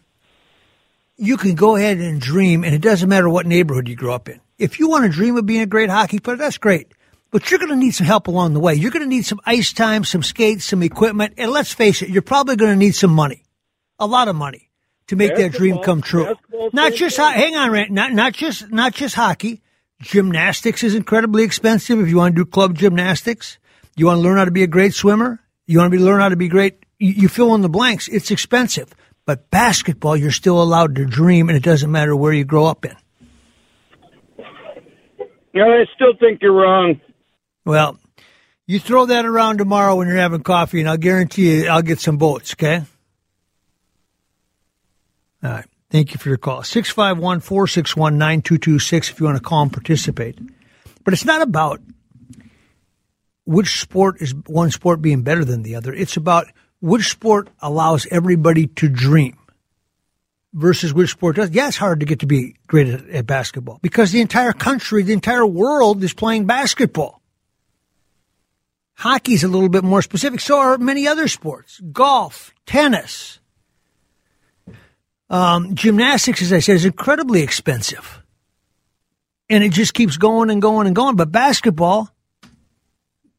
you 1.16 1.37
can 1.37 1.54
go 1.54 1.76
ahead 1.76 1.98
and 1.98 2.20
dream, 2.20 2.64
and 2.64 2.75
it 2.75 2.82
doesn't 2.82 3.08
matter 3.08 3.28
what 3.28 3.46
neighborhood 3.46 3.88
you 3.88 3.96
grow 3.96 4.14
up 4.14 4.28
in. 4.28 4.40
If 4.58 4.80
you 4.80 4.88
want 4.88 5.04
to 5.04 5.10
dream 5.10 5.37
of 5.37 5.46
being 5.46 5.60
a 5.60 5.66
great 5.66 5.90
hockey 5.90 6.18
player, 6.18 6.37
that's 6.37 6.58
great. 6.58 6.92
But 7.30 7.50
you're 7.50 7.58
going 7.58 7.70
to 7.70 7.76
need 7.76 7.94
some 7.94 8.06
help 8.06 8.26
along 8.26 8.54
the 8.54 8.60
way. 8.60 8.75
You're 8.75 8.90
going 8.90 9.02
to 9.02 9.08
need 9.08 9.26
some 9.26 9.40
ice 9.44 9.72
time, 9.72 10.02
some 10.02 10.22
skates, 10.22 10.64
some 10.64 10.82
equipment, 10.82 11.34
and 11.37 11.50
let's 11.50 11.72
face 11.72 12.00
it, 12.02 12.08
you're 12.08 12.22
probably 12.22 12.56
going 12.56 12.72
to 12.72 12.76
need 12.76 12.94
some 12.94 13.12
money. 13.12 13.44
A 13.98 14.06
lot 14.06 14.28
of 14.28 14.37
money 14.37 14.67
to 15.08 15.16
make 15.16 15.34
that 15.36 15.52
dream 15.52 15.78
come 15.82 16.00
true. 16.00 16.34
Not 16.72 16.94
just 16.94 17.16
hang 17.16 17.56
on, 17.56 17.70
Rand, 17.70 17.90
not 17.90 18.12
not 18.12 18.32
just 18.32 18.70
not 18.70 18.94
just 18.94 19.14
hockey. 19.14 19.62
Gymnastics 20.00 20.84
is 20.84 20.94
incredibly 20.94 21.42
expensive. 21.42 21.98
If 21.98 22.08
you 22.08 22.16
want 22.16 22.36
to 22.36 22.44
do 22.44 22.48
club 22.48 22.76
gymnastics, 22.76 23.58
you 23.96 24.06
want 24.06 24.18
to 24.18 24.22
learn 24.22 24.38
how 24.38 24.44
to 24.44 24.52
be 24.52 24.62
a 24.62 24.68
great 24.68 24.94
swimmer. 24.94 25.40
You 25.66 25.78
want 25.78 25.92
to 25.92 25.98
be, 25.98 26.02
learn 26.02 26.20
how 26.20 26.28
to 26.28 26.36
be 26.36 26.48
great. 26.48 26.84
You, 26.98 27.10
you 27.10 27.28
fill 27.28 27.54
in 27.56 27.62
the 27.62 27.68
blanks. 27.68 28.06
It's 28.06 28.30
expensive, 28.30 28.94
but 29.26 29.50
basketball, 29.50 30.16
you're 30.16 30.30
still 30.30 30.62
allowed 30.62 30.94
to 30.96 31.04
dream, 31.04 31.48
and 31.48 31.56
it 31.56 31.64
doesn't 31.64 31.90
matter 31.90 32.14
where 32.14 32.32
you 32.32 32.44
grow 32.44 32.66
up 32.66 32.84
in. 32.84 32.94
Yeah, 35.52 35.64
I 35.64 35.84
still 35.96 36.12
think 36.20 36.40
you're 36.42 36.54
wrong. 36.54 37.00
Well, 37.64 37.98
you 38.66 38.78
throw 38.78 39.06
that 39.06 39.26
around 39.26 39.58
tomorrow 39.58 39.96
when 39.96 40.06
you're 40.06 40.16
having 40.16 40.42
coffee, 40.42 40.78
and 40.80 40.88
I'll 40.88 40.96
guarantee 40.96 41.62
you 41.62 41.68
I'll 41.68 41.82
get 41.82 41.98
some 41.98 42.18
votes. 42.18 42.54
Okay. 42.54 42.84
All 45.42 45.50
right. 45.50 45.66
Thank 45.90 46.12
you 46.12 46.18
for 46.18 46.28
your 46.28 46.38
call. 46.38 46.62
651 46.62 47.40
461 47.40 48.18
9226 48.18 49.11
if 49.11 49.21
you 49.21 49.26
want 49.26 49.38
to 49.38 49.42
call 49.42 49.62
and 49.62 49.73
participate. 49.73 50.38
But 51.04 51.14
it's 51.14 51.25
not 51.25 51.40
about 51.40 51.80
which 53.47 53.80
sport 53.80 54.21
is 54.21 54.35
one 54.47 54.71
sport 54.71 55.00
being 55.00 55.23
better 55.23 55.45
than 55.45 55.62
the 55.62 55.76
other. 55.76 55.95
It's 55.95 56.18
about 56.18 56.49
which 56.80 57.09
sport 57.09 57.49
allows 57.61 58.07
everybody 58.11 58.66
to 58.66 58.88
dream 58.88 59.38
versus 60.52 60.92
which 60.92 61.11
sport 61.11 61.37
does. 61.37 61.50
Yeah, 61.50 61.68
it's 61.68 61.78
hard 61.78 62.00
to 62.00 62.07
get 62.07 62.21
to 62.21 62.26
be 62.26 62.57
great 62.66 62.88
at, 62.88 63.09
at 63.09 63.26
basketball 63.26 63.78
because 63.80 64.12
the 64.12 64.21
entire 64.21 64.52
country, 64.52 65.02
the 65.02 65.14
entire 65.14 65.47
world 65.47 66.02
is 66.02 66.12
playing 66.12 66.45
basketball. 66.47 67.23
Hockey's 68.95 69.45
a 69.45 69.49
little 69.49 69.68
bit 69.68 69.85
more 69.85 70.02
specific. 70.02 70.40
So 70.40 70.59
are 70.59 70.76
many 70.76 71.07
other 71.07 71.28
sports. 71.28 71.80
Golf, 71.92 72.52
tennis, 72.66 73.38
um, 75.30 75.75
gymnastics, 75.75 76.42
as 76.42 76.52
I 76.52 76.61
said, 76.61 76.76
is 76.76 76.85
incredibly 76.85 77.42
expensive. 77.42 78.23
And 79.50 79.64
it 79.64 79.73
just 79.73 79.94
keeps 79.94 80.16
going 80.16 80.50
and 80.50 80.61
going 80.61 80.87
and 80.87 80.97
going. 80.97 81.16
But 81.16 81.32
basketball, 81.32 82.11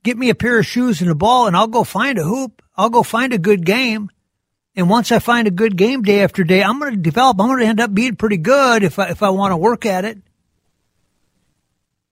get 0.03 0.17
me 0.17 0.29
a 0.29 0.35
pair 0.35 0.59
of 0.59 0.65
shoes 0.65 1.01
and 1.01 1.09
a 1.09 1.15
ball, 1.15 1.47
and 1.47 1.55
I'll 1.55 1.67
go 1.67 1.83
find 1.83 2.17
a 2.17 2.23
hoop. 2.23 2.61
I'll 2.75 2.89
go 2.89 3.03
find 3.03 3.33
a 3.33 3.37
good 3.37 3.65
game. 3.65 4.09
And 4.75 4.89
once 4.89 5.11
I 5.11 5.19
find 5.19 5.47
a 5.47 5.51
good 5.51 5.75
game 5.75 6.03
day 6.03 6.23
after 6.23 6.43
day, 6.43 6.63
I'm 6.63 6.79
going 6.79 6.93
to 6.93 6.97
develop. 6.97 7.39
I'm 7.39 7.47
going 7.47 7.59
to 7.59 7.65
end 7.65 7.79
up 7.79 7.93
being 7.93 8.15
pretty 8.15 8.37
good 8.37 8.83
if 8.83 8.97
I, 8.97 9.09
if 9.09 9.21
I 9.21 9.29
want 9.31 9.51
to 9.51 9.57
work 9.57 9.85
at 9.85 10.05
it. 10.05 10.17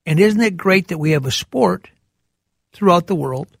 And 0.04 0.18
isn't 0.18 0.40
it 0.40 0.56
great 0.56 0.88
that 0.88 0.98
we 0.98 1.12
have 1.12 1.26
a 1.26 1.30
sport 1.30 1.90
throughout 2.72 3.06
the 3.06 3.14
world 3.14 3.57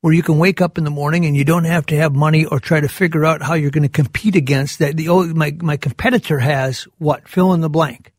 where 0.00 0.12
you 0.12 0.22
can 0.22 0.38
wake 0.38 0.60
up 0.60 0.78
in 0.78 0.84
the 0.84 0.90
morning 0.90 1.26
and 1.26 1.36
you 1.36 1.44
don't 1.44 1.64
have 1.64 1.86
to 1.86 1.96
have 1.96 2.14
money 2.14 2.44
or 2.44 2.60
try 2.60 2.80
to 2.80 2.88
figure 2.88 3.24
out 3.24 3.42
how 3.42 3.54
you're 3.54 3.70
going 3.70 3.82
to 3.82 3.88
compete 3.88 4.36
against 4.36 4.78
that. 4.78 4.96
The 4.96 5.08
my 5.34 5.56
my 5.60 5.76
competitor 5.76 6.38
has 6.38 6.86
what 6.98 7.28
fill 7.28 7.52
in 7.52 7.60
the 7.60 7.70
blank, 7.70 8.12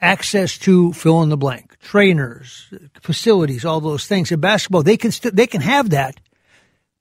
access 0.00 0.56
to 0.58 0.92
fill 0.92 1.22
in 1.22 1.28
the 1.28 1.36
blank, 1.36 1.78
trainers, 1.80 2.72
facilities, 3.02 3.64
all 3.64 3.80
those 3.80 4.06
things. 4.06 4.30
In 4.30 4.40
basketball, 4.40 4.82
they 4.82 4.96
can 4.96 5.10
st- 5.10 5.34
they 5.34 5.46
can 5.46 5.62
have 5.62 5.90
that, 5.90 6.20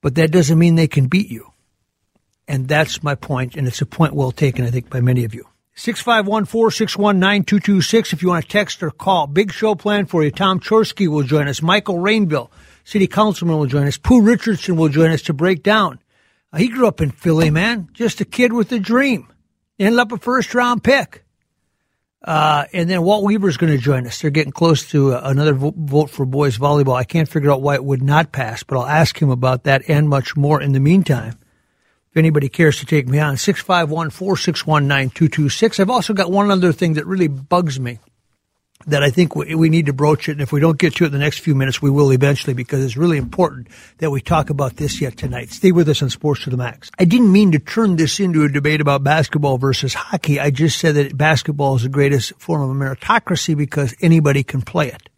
but 0.01 0.15
that 0.15 0.31
doesn't 0.31 0.57
mean 0.57 0.75
they 0.75 0.87
can 0.87 1.07
beat 1.07 1.29
you. 1.29 1.53
And 2.47 2.67
that's 2.67 3.03
my 3.03 3.13
point, 3.13 3.55
and 3.55 3.67
it's 3.67 3.81
a 3.81 3.85
point 3.85 4.15
well 4.15 4.31
taken, 4.31 4.65
I 4.65 4.71
think, 4.71 4.89
by 4.89 5.01
many 5.01 5.23
of 5.23 5.35
you. 5.35 5.45
651 5.75 6.45
461 6.45 7.19
9226 7.19 8.11
if 8.11 8.21
you 8.23 8.29
want 8.29 8.43
to 8.43 8.49
text 8.49 8.81
or 8.81 8.89
call. 8.89 9.27
Big 9.27 9.53
show 9.53 9.75
planned 9.75 10.09
for 10.09 10.23
you. 10.23 10.31
Tom 10.31 10.59
Chorske 10.59 11.07
will 11.07 11.23
join 11.23 11.47
us. 11.47 11.61
Michael 11.61 11.99
Rainville 11.99 12.49
city 12.83 13.07
councilman 13.07 13.57
will 13.57 13.65
join 13.65 13.87
us. 13.87 13.97
Pooh 13.97 14.21
Richardson 14.21 14.75
will 14.75 14.89
join 14.89 15.11
us 15.11 15.23
to 15.23 15.33
break 15.33 15.63
down. 15.63 15.99
Uh, 16.51 16.57
he 16.57 16.67
grew 16.67 16.87
up 16.87 17.01
in 17.01 17.11
Philly, 17.11 17.49
man. 17.49 17.89
Just 17.93 18.21
a 18.21 18.25
kid 18.25 18.53
with 18.53 18.71
a 18.71 18.79
dream. 18.79 19.27
Ended 19.77 19.99
up 19.99 20.11
a 20.11 20.17
first 20.17 20.53
round 20.53 20.83
pick. 20.83 21.23
Uh, 22.21 22.65
and 22.73 22.89
then 22.89 23.01
Walt 23.01 23.23
Weaver 23.23 23.47
is 23.47 23.57
going 23.57 23.71
to 23.71 23.77
join 23.77 24.05
us. 24.05 24.21
They're 24.21 24.29
getting 24.29 24.51
close 24.51 24.89
to 24.89 25.13
uh, 25.13 25.21
another 25.23 25.53
vo- 25.53 25.73
vote 25.75 26.09
for 26.09 26.25
boys 26.25 26.57
volleyball. 26.57 26.95
I 26.95 27.05
can't 27.05 27.29
figure 27.29 27.51
out 27.51 27.61
why 27.61 27.75
it 27.75 27.83
would 27.83 28.01
not 28.01 28.33
pass, 28.33 28.61
but 28.61 28.77
I'll 28.77 28.85
ask 28.85 29.19
him 29.21 29.29
about 29.29 29.63
that 29.63 29.83
and 29.87 30.09
much 30.09 30.35
more 30.35 30.61
in 30.61 30.73
the 30.73 30.81
meantime. 30.81 31.39
If 32.11 32.17
anybody 32.17 32.49
cares 32.49 32.79
to 32.79 32.85
take 32.85 33.07
me 33.07 33.19
on, 33.19 33.37
651 33.37 34.09
461 34.09 34.87
9226. 34.87 35.79
I've 35.79 35.89
also 35.89 36.13
got 36.13 36.31
one 36.31 36.51
other 36.51 36.73
thing 36.73 36.93
that 36.93 37.05
really 37.05 37.27
bugs 37.27 37.79
me 37.79 37.99
that 38.87 39.03
I 39.03 39.09
think 39.09 39.35
we, 39.35 39.55
we 39.55 39.69
need 39.69 39.87
to 39.87 39.93
broach 39.93 40.29
it. 40.29 40.33
And 40.33 40.41
if 40.41 40.51
we 40.51 40.59
don't 40.59 40.77
get 40.77 40.95
to 40.95 41.03
it 41.03 41.07
in 41.07 41.13
the 41.13 41.19
next 41.19 41.39
few 41.39 41.53
minutes, 41.53 41.81
we 41.81 41.89
will 41.89 42.11
eventually 42.11 42.53
because 42.53 42.83
it's 42.83 42.95
really 42.95 43.17
important 43.17 43.67
that 43.97 44.09
we 44.09 44.21
talk 44.21 44.49
about 44.49 44.77
this 44.77 45.01
yet 45.01 45.17
tonight. 45.17 45.51
Stay 45.51 45.71
with 45.71 45.89
us 45.89 46.01
on 46.01 46.09
Sports 46.09 46.43
to 46.43 46.49
the 46.49 46.57
Max. 46.57 46.89
I 46.97 47.05
didn't 47.05 47.31
mean 47.31 47.51
to 47.51 47.59
turn 47.59 47.97
this 47.97 48.19
into 48.19 48.43
a 48.43 48.49
debate 48.49 48.79
about 48.79 49.03
basketball 49.03 49.57
versus 49.57 49.93
hockey. 49.93 50.39
I 50.39 50.49
just 50.49 50.79
said 50.79 50.95
that 50.95 51.17
basketball 51.17 51.75
is 51.75 51.83
the 51.83 51.89
greatest 51.89 52.33
form 52.39 52.61
of 52.61 52.75
meritocracy 52.75 53.55
because 53.55 53.95
anybody 54.01 54.43
can 54.43 54.61
play 54.61 54.87
it. 54.87 55.09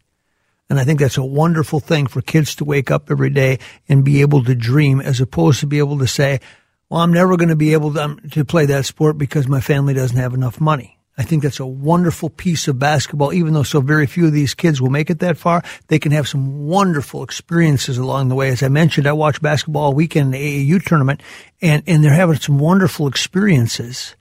And 0.68 0.80
I 0.80 0.84
think 0.84 1.00
that's 1.00 1.18
a 1.18 1.24
wonderful 1.24 1.80
thing 1.80 2.06
for 2.06 2.22
kids 2.22 2.56
to 2.56 2.64
wake 2.64 2.90
up 2.90 3.10
every 3.10 3.30
day 3.30 3.58
and 3.88 4.04
be 4.04 4.22
able 4.22 4.42
to 4.44 4.54
dream 4.54 5.00
as 5.00 5.20
opposed 5.20 5.60
to 5.60 5.66
be 5.66 5.78
able 5.78 5.98
to 5.98 6.06
say, 6.06 6.40
well, 6.88 7.00
I'm 7.00 7.12
never 7.12 7.36
going 7.36 7.50
to 7.50 7.56
be 7.56 7.74
able 7.74 7.92
to, 7.94 8.02
um, 8.02 8.20
to 8.32 8.44
play 8.44 8.66
that 8.66 8.86
sport 8.86 9.18
because 9.18 9.46
my 9.46 9.60
family 9.60 9.94
doesn't 9.94 10.16
have 10.16 10.34
enough 10.34 10.60
money. 10.60 10.98
I 11.18 11.24
think 11.24 11.42
that's 11.42 11.60
a 11.60 11.66
wonderful 11.66 12.30
piece 12.30 12.68
of 12.68 12.78
basketball. 12.78 13.34
Even 13.34 13.52
though 13.52 13.62
so 13.62 13.80
very 13.80 14.06
few 14.06 14.26
of 14.26 14.32
these 14.32 14.54
kids 14.54 14.80
will 14.80 14.90
make 14.90 15.10
it 15.10 15.18
that 15.18 15.36
far, 15.36 15.62
they 15.88 15.98
can 15.98 16.12
have 16.12 16.26
some 16.26 16.66
wonderful 16.66 17.22
experiences 17.22 17.98
along 17.98 18.28
the 18.28 18.34
way. 18.34 18.48
As 18.48 18.62
I 18.62 18.68
mentioned, 18.68 19.06
I 19.06 19.12
watched 19.12 19.42
basketball 19.42 19.82
all 19.82 19.94
weekend 19.94 20.34
in 20.34 20.40
the 20.40 20.70
AAU 20.70 20.82
tournament, 20.84 21.22
and, 21.60 21.82
and 21.86 22.02
they're 22.02 22.14
having 22.14 22.36
some 22.36 22.58
wonderful 22.58 23.06
experiences, 23.06 24.16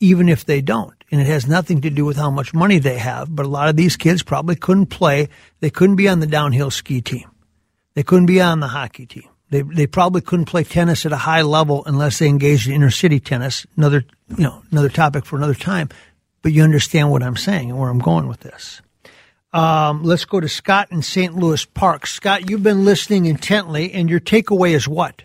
even 0.00 0.28
if 0.28 0.44
they 0.44 0.60
don't. 0.60 0.92
And 1.12 1.20
it 1.20 1.28
has 1.28 1.46
nothing 1.46 1.82
to 1.82 1.90
do 1.90 2.04
with 2.04 2.16
how 2.16 2.30
much 2.30 2.52
money 2.52 2.80
they 2.80 2.98
have. 2.98 3.34
But 3.34 3.46
a 3.46 3.48
lot 3.48 3.68
of 3.68 3.76
these 3.76 3.96
kids 3.96 4.24
probably 4.24 4.56
couldn't 4.56 4.86
play. 4.86 5.28
They 5.60 5.70
couldn't 5.70 5.94
be 5.94 6.08
on 6.08 6.18
the 6.18 6.26
downhill 6.26 6.72
ski 6.72 7.00
team. 7.00 7.30
They 7.94 8.02
couldn't 8.02 8.26
be 8.26 8.40
on 8.40 8.58
the 8.58 8.66
hockey 8.66 9.06
team. 9.06 9.28
They 9.48 9.62
they 9.62 9.86
probably 9.86 10.22
couldn't 10.22 10.46
play 10.46 10.64
tennis 10.64 11.06
at 11.06 11.12
a 11.12 11.16
high 11.16 11.42
level 11.42 11.84
unless 11.86 12.18
they 12.18 12.26
engaged 12.26 12.66
in 12.66 12.74
inner 12.74 12.90
city 12.90 13.20
tennis. 13.20 13.64
Another 13.76 14.04
you 14.36 14.42
know 14.42 14.62
another 14.72 14.88
topic 14.88 15.24
for 15.24 15.36
another 15.36 15.54
time 15.54 15.88
but 16.46 16.52
you 16.52 16.62
understand 16.62 17.10
what 17.10 17.24
I'm 17.24 17.34
saying 17.36 17.70
and 17.70 17.76
where 17.80 17.90
I'm 17.90 17.98
going 17.98 18.28
with 18.28 18.38
this. 18.38 18.80
Um, 19.52 20.04
let's 20.04 20.24
go 20.24 20.38
to 20.38 20.48
Scott 20.48 20.92
in 20.92 21.02
St. 21.02 21.34
Louis 21.34 21.64
Park. 21.64 22.06
Scott, 22.06 22.48
you've 22.48 22.62
been 22.62 22.84
listening 22.84 23.26
intently, 23.26 23.92
and 23.92 24.08
your 24.08 24.20
takeaway 24.20 24.70
is 24.70 24.86
what? 24.86 25.22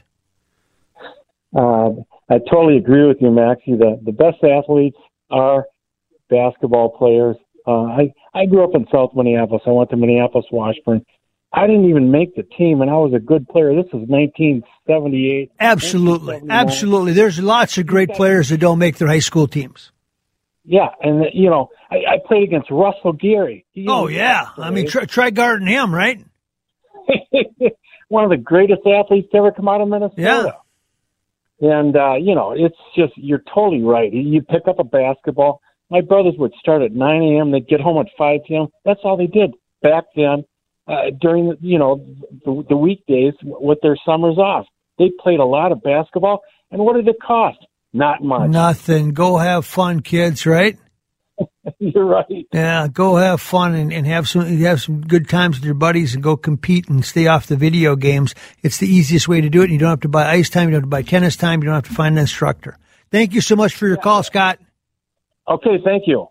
Uh, 1.55 1.89
I 2.27 2.39
totally 2.49 2.77
agree 2.77 3.05
with 3.05 3.17
you, 3.21 3.29
Maxie. 3.29 3.75
The 3.75 3.99
the 4.03 4.11
best 4.11 4.43
athletes 4.43 4.97
are 5.29 5.67
basketball 6.31 6.97
players. 6.97 7.35
Uh, 7.67 7.83
I 7.83 8.13
I 8.33 8.47
grew 8.47 8.63
up 8.63 8.71
in 8.73 8.87
South 8.91 9.11
Minneapolis. 9.15 9.61
I 9.67 9.69
went 9.69 9.91
to 9.91 9.97
Minneapolis 9.97 10.47
Washburn. 10.51 11.05
I 11.53 11.67
didn't 11.67 11.87
even 11.87 12.09
make 12.09 12.35
the 12.35 12.41
team, 12.57 12.81
and 12.81 12.89
I 12.89 12.95
was 12.95 13.13
a 13.13 13.19
good 13.19 13.47
player. 13.47 13.75
This 13.75 13.93
was 13.93 14.07
1978. 14.07 15.51
Absolutely, 15.59 16.41
absolutely. 16.49 17.13
There's 17.13 17.39
lots 17.39 17.77
of 17.77 17.85
great 17.85 18.09
players 18.09 18.49
that 18.49 18.57
don't 18.57 18.79
make 18.79 18.97
their 18.97 19.07
high 19.07 19.19
school 19.19 19.47
teams. 19.47 19.91
Yeah, 20.63 20.89
and 21.01 21.25
you 21.33 21.49
know, 21.49 21.69
I, 21.89 21.95
I 21.95 22.17
played 22.25 22.43
against 22.43 22.69
Russell 22.69 23.13
Geary. 23.13 23.65
He 23.71 23.87
oh 23.89 24.07
yeah, 24.07 24.49
I 24.57 24.69
mean, 24.69 24.87
try, 24.87 25.05
try 25.05 25.29
guarding 25.31 25.67
him, 25.67 25.93
right? 25.93 26.23
One 28.09 28.23
of 28.23 28.29
the 28.29 28.37
greatest 28.37 28.81
athletes 28.85 29.29
to 29.31 29.37
ever 29.37 29.51
come 29.51 29.67
out 29.67 29.81
of 29.81 29.87
Minnesota. 29.87 30.13
Yeah. 30.19 30.51
And 31.61 31.95
uh, 31.95 32.15
you 32.15 32.35
know, 32.35 32.53
it's 32.55 32.77
just 32.95 33.13
you're 33.15 33.43
totally 33.53 33.81
right. 33.81 34.11
You 34.11 34.41
pick 34.41 34.67
up 34.67 34.79
a 34.79 34.83
basketball. 34.83 35.61
My 35.89 36.01
brothers 36.01 36.35
would 36.37 36.53
start 36.59 36.81
at 36.81 36.93
9 36.93 37.21
a.m. 37.21 37.51
They'd 37.51 37.67
get 37.67 37.81
home 37.81 37.99
at 37.99 38.07
5 38.17 38.39
p.m. 38.47 38.67
That's 38.85 39.01
all 39.03 39.17
they 39.17 39.27
did 39.27 39.51
back 39.81 40.05
then. 40.15 40.45
Uh, 40.87 41.11
during 41.19 41.49
the, 41.49 41.57
you 41.59 41.77
know 41.77 42.05
the, 42.45 42.65
the 42.69 42.77
weekdays 42.77 43.33
with 43.43 43.79
their 43.81 43.97
summers 44.05 44.37
off, 44.37 44.65
they 44.99 45.11
played 45.19 45.39
a 45.39 45.45
lot 45.45 45.71
of 45.71 45.81
basketball. 45.81 46.41
And 46.71 46.81
what 46.83 46.95
did 46.95 47.07
it 47.07 47.17
cost? 47.21 47.57
Not 47.93 48.23
much. 48.23 48.49
Nothing. 48.49 49.13
Go 49.13 49.37
have 49.37 49.65
fun, 49.65 50.01
kids. 50.01 50.45
Right? 50.45 50.77
You're 51.79 52.05
right. 52.05 52.47
Yeah, 52.51 52.87
go 52.87 53.15
have 53.15 53.41
fun 53.41 53.75
and, 53.75 53.91
and 53.91 54.07
have 54.07 54.27
some 54.27 54.45
have 54.45 54.81
some 54.81 55.01
good 55.01 55.29
times 55.29 55.57
with 55.57 55.65
your 55.65 55.73
buddies 55.73 56.13
and 56.13 56.23
go 56.23 56.37
compete 56.37 56.89
and 56.89 57.03
stay 57.03 57.27
off 57.27 57.47
the 57.47 57.55
video 57.55 57.95
games. 57.95 58.35
It's 58.63 58.77
the 58.77 58.87
easiest 58.87 59.27
way 59.27 59.41
to 59.41 59.49
do 59.49 59.61
it. 59.61 59.65
And 59.65 59.73
you 59.73 59.79
don't 59.79 59.89
have 59.89 60.01
to 60.01 60.09
buy 60.09 60.29
ice 60.29 60.49
time. 60.49 60.69
You 60.69 60.73
don't 60.73 60.83
have 60.83 60.89
to 60.89 60.89
buy 60.89 61.01
tennis 61.01 61.35
time. 61.35 61.61
You 61.61 61.65
don't 61.65 61.75
have 61.75 61.87
to 61.87 61.93
find 61.93 62.15
an 62.15 62.21
instructor. 62.21 62.77
Thank 63.11 63.33
you 63.33 63.41
so 63.41 63.55
much 63.55 63.75
for 63.75 63.87
your 63.87 63.97
call, 63.97 64.23
Scott. 64.23 64.59
Okay, 65.47 65.79
thank 65.83 66.03
you. 66.07 66.27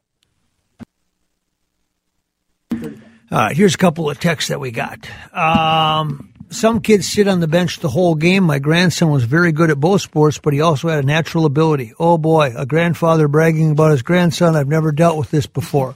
All 2.73 3.39
right, 3.39 3.57
here's 3.57 3.75
a 3.75 3.79
couple 3.79 4.11
of 4.11 4.19
texts 4.19 4.49
that 4.49 4.59
we 4.59 4.71
got. 4.71 5.09
Um, 5.33 6.33
some 6.51 6.81
kids 6.81 7.09
sit 7.09 7.29
on 7.29 7.41
the 7.41 7.49
bench 7.49 7.79
the 7.79 7.89
whole 7.89 8.15
game. 8.15 8.45
My 8.45 8.59
grandson 8.59 9.11
was 9.11 9.25
very 9.25 9.53
good 9.53 9.71
at 9.71 9.79
both 9.79 10.03
sports, 10.03 10.39
but 10.39 10.53
he 10.53 10.61
also 10.61 10.89
had 10.89 11.05
a 11.05 11.07
natural 11.07 11.47
ability. 11.47 11.93
Oh 11.99 12.19
boy, 12.19 12.53
a 12.57 12.67
grandfather 12.67 13.29
bragging 13.29 13.73
about 13.73 13.93
his 13.93 14.03
grandson. 14.03 14.57
I've 14.57 14.69
never 14.69 14.93
dealt 14.93 15.17
with 15.17 15.31
this 15.31 15.47
before. 15.47 15.95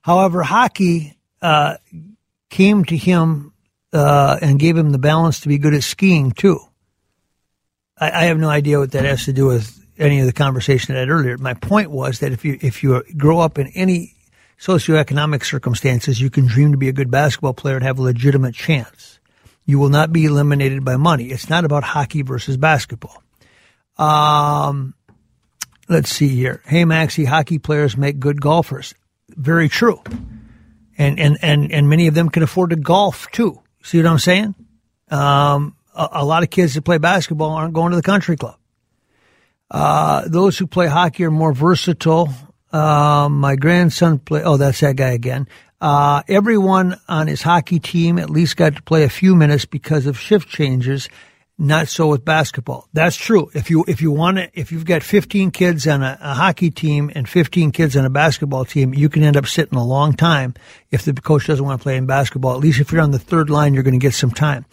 However, 0.00 0.42
hockey 0.42 1.16
uh, 1.40 1.76
came 2.48 2.84
to 2.86 2.96
him 2.96 3.52
uh, 3.92 4.38
and 4.40 4.58
gave 4.58 4.76
him 4.76 4.90
the 4.90 4.98
balance 4.98 5.40
to 5.40 5.48
be 5.48 5.58
good 5.58 5.74
at 5.74 5.82
skiing 5.82 6.32
too. 6.32 6.60
I, 7.98 8.10
I, 8.10 8.24
have 8.24 8.38
no 8.38 8.48
idea 8.48 8.78
what 8.78 8.92
that 8.92 9.04
has 9.04 9.26
to 9.26 9.32
do 9.32 9.46
with 9.46 9.78
any 9.98 10.20
of 10.20 10.26
the 10.26 10.32
conversation 10.32 10.94
I 10.94 11.00
had 11.00 11.10
earlier. 11.10 11.36
My 11.36 11.54
point 11.54 11.90
was 11.90 12.20
that 12.20 12.32
if 12.32 12.44
you 12.44 12.58
if 12.62 12.82
you 12.82 13.02
grow 13.16 13.40
up 13.40 13.58
in 13.58 13.68
any 13.68 14.14
socioeconomic 14.58 15.44
circumstances, 15.44 16.20
you 16.20 16.30
can 16.30 16.46
dream 16.46 16.72
to 16.72 16.78
be 16.78 16.88
a 16.88 16.92
good 16.92 17.10
basketball 17.10 17.52
player 17.52 17.76
and 17.76 17.84
have 17.84 17.98
a 17.98 18.02
legitimate 18.02 18.54
chance. 18.54 19.18
You 19.64 19.78
will 19.78 19.90
not 19.90 20.12
be 20.12 20.24
eliminated 20.24 20.84
by 20.84 20.96
money. 20.96 21.26
It's 21.26 21.48
not 21.48 21.64
about 21.64 21.84
hockey 21.84 22.22
versus 22.22 22.56
basketball. 22.56 23.22
Um, 23.96 24.94
let's 25.88 26.10
see 26.10 26.28
here. 26.28 26.62
Hey, 26.66 26.84
Maxie, 26.84 27.24
hockey 27.24 27.58
players 27.58 27.96
make 27.96 28.18
good 28.18 28.40
golfers. 28.40 28.94
Very 29.30 29.68
true. 29.68 30.02
And, 30.98 31.18
and, 31.18 31.38
and, 31.42 31.72
and 31.72 31.88
many 31.88 32.06
of 32.06 32.14
them 32.14 32.28
can 32.28 32.42
afford 32.42 32.70
to 32.70 32.76
golf 32.76 33.30
too. 33.30 33.60
See 33.82 33.98
what 33.98 34.06
I'm 34.06 34.18
saying? 34.18 34.54
Um, 35.10 35.76
a, 35.94 36.08
a, 36.12 36.24
lot 36.24 36.42
of 36.42 36.50
kids 36.50 36.74
that 36.74 36.82
play 36.82 36.98
basketball 36.98 37.50
aren't 37.50 37.74
going 37.74 37.90
to 37.90 37.96
the 37.96 38.02
country 38.02 38.36
club. 38.36 38.56
Uh, 39.70 40.26
those 40.26 40.58
who 40.58 40.66
play 40.66 40.86
hockey 40.86 41.24
are 41.24 41.30
more 41.30 41.52
versatile. 41.52 42.28
Uh, 42.72 43.28
my 43.30 43.56
grandson 43.56 44.18
play. 44.18 44.42
Oh, 44.42 44.56
that's 44.56 44.80
that 44.80 44.96
guy 44.96 45.10
again. 45.10 45.48
Uh, 45.82 46.22
everyone 46.28 46.96
on 47.08 47.26
his 47.26 47.42
hockey 47.42 47.80
team 47.80 48.16
at 48.16 48.30
least 48.30 48.56
got 48.56 48.76
to 48.76 48.82
play 48.82 49.02
a 49.02 49.08
few 49.08 49.34
minutes 49.34 49.64
because 49.64 50.06
of 50.06 50.16
shift 50.16 50.48
changes. 50.48 51.08
Not 51.58 51.88
so 51.88 52.06
with 52.06 52.24
basketball. 52.24 52.88
That's 52.92 53.16
true. 53.16 53.50
If 53.52 53.68
you 53.68 53.84
if 53.88 54.00
you 54.00 54.12
want 54.12 54.36
to, 54.36 54.48
if 54.54 54.70
you've 54.70 54.84
got 54.84 55.02
15 55.02 55.50
kids 55.50 55.88
on 55.88 56.04
a, 56.04 56.16
a 56.20 56.34
hockey 56.34 56.70
team 56.70 57.10
and 57.16 57.28
15 57.28 57.72
kids 57.72 57.96
on 57.96 58.04
a 58.04 58.10
basketball 58.10 58.64
team, 58.64 58.94
you 58.94 59.08
can 59.08 59.24
end 59.24 59.36
up 59.36 59.46
sitting 59.46 59.76
a 59.76 59.84
long 59.84 60.12
time 60.12 60.54
if 60.92 61.04
the 61.04 61.12
coach 61.14 61.48
doesn't 61.48 61.64
want 61.64 61.80
to 61.80 61.82
play 61.82 61.96
in 61.96 62.06
basketball. 62.06 62.54
At 62.54 62.60
least 62.60 62.80
if 62.80 62.92
you're 62.92 63.02
on 63.02 63.10
the 63.10 63.18
third 63.18 63.50
line, 63.50 63.74
you're 63.74 63.82
going 63.82 63.98
to 63.98 63.98
get 63.98 64.14
some 64.14 64.30
time. 64.30 64.64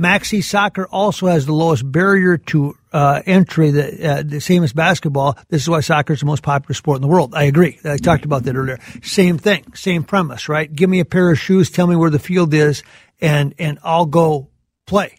Maxi 0.00 0.42
soccer 0.42 0.86
also 0.88 1.28
has 1.28 1.46
the 1.46 1.54
lowest 1.54 1.90
barrier 1.90 2.38
to 2.38 2.76
uh, 2.96 3.22
entry, 3.26 3.70
the, 3.70 4.10
uh, 4.10 4.22
the 4.22 4.40
same 4.40 4.64
as 4.64 4.72
basketball. 4.72 5.36
This 5.48 5.60
is 5.60 5.68
why 5.68 5.80
soccer 5.80 6.14
is 6.14 6.20
the 6.20 6.26
most 6.26 6.42
popular 6.42 6.72
sport 6.72 6.96
in 6.96 7.02
the 7.02 7.08
world. 7.08 7.34
I 7.34 7.42
agree. 7.42 7.78
I 7.84 7.98
talked 7.98 8.24
about 8.24 8.44
that 8.44 8.56
earlier. 8.56 8.78
Same 9.02 9.36
thing, 9.36 9.74
same 9.74 10.02
premise, 10.02 10.48
right? 10.48 10.72
Give 10.72 10.88
me 10.88 11.00
a 11.00 11.04
pair 11.04 11.30
of 11.30 11.38
shoes, 11.38 11.68
tell 11.68 11.86
me 11.86 11.94
where 11.94 12.08
the 12.08 12.18
field 12.18 12.54
is, 12.54 12.82
and 13.20 13.54
and 13.58 13.78
I'll 13.82 14.06
go 14.06 14.48
play. 14.86 15.18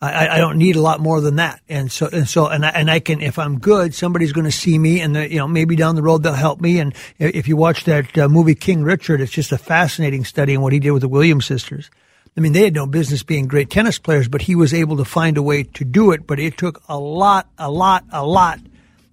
I, 0.00 0.28
I 0.28 0.38
don't 0.38 0.58
need 0.58 0.76
a 0.76 0.82
lot 0.82 1.00
more 1.00 1.20
than 1.20 1.36
that. 1.36 1.60
And 1.68 1.90
so, 1.90 2.08
and 2.12 2.28
so, 2.28 2.46
and 2.46 2.66
I, 2.66 2.68
and 2.70 2.90
I 2.90 3.00
can, 3.00 3.22
if 3.22 3.38
I'm 3.38 3.58
good, 3.58 3.94
somebody's 3.94 4.32
going 4.32 4.44
to 4.44 4.52
see 4.52 4.78
me 4.78 5.00
and, 5.00 5.16
you 5.16 5.38
know, 5.38 5.48
maybe 5.48 5.76
down 5.76 5.96
the 5.96 6.02
road 6.02 6.22
they'll 6.22 6.34
help 6.34 6.60
me. 6.60 6.78
And 6.78 6.94
if 7.18 7.48
you 7.48 7.56
watch 7.56 7.84
that 7.84 8.18
uh, 8.18 8.28
movie 8.28 8.54
King 8.54 8.82
Richard, 8.82 9.22
it's 9.22 9.32
just 9.32 9.50
a 9.50 9.56
fascinating 9.56 10.26
study 10.26 10.52
in 10.52 10.60
what 10.60 10.74
he 10.74 10.78
did 10.78 10.90
with 10.90 11.00
the 11.00 11.08
Williams 11.08 11.46
sisters. 11.46 11.90
I 12.36 12.40
mean, 12.40 12.52
they 12.52 12.64
had 12.64 12.74
no 12.74 12.86
business 12.86 13.22
being 13.22 13.46
great 13.46 13.70
tennis 13.70 13.98
players, 13.98 14.26
but 14.26 14.42
he 14.42 14.56
was 14.56 14.74
able 14.74 14.96
to 14.96 15.04
find 15.04 15.36
a 15.36 15.42
way 15.42 15.62
to 15.62 15.84
do 15.84 16.10
it. 16.10 16.26
But 16.26 16.40
it 16.40 16.58
took 16.58 16.82
a 16.88 16.98
lot, 16.98 17.48
a 17.58 17.70
lot, 17.70 18.04
a 18.10 18.26
lot 18.26 18.58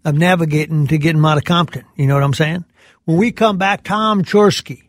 of 0.04 0.16
navigating 0.16 0.88
to 0.88 0.98
get 0.98 1.16
him 1.16 1.26
out 1.26 1.38
of 1.38 1.44
Compton. 1.44 1.86
You 1.96 2.08
know 2.08 2.16
what 2.16 2.24
I'm 2.24 2.34
saying? 2.34 2.66
When 3.06 3.18
we 3.18 3.32
come 3.32 3.60
back, 3.60 3.84
Tom 3.84 4.24
Chorske, 4.24 4.82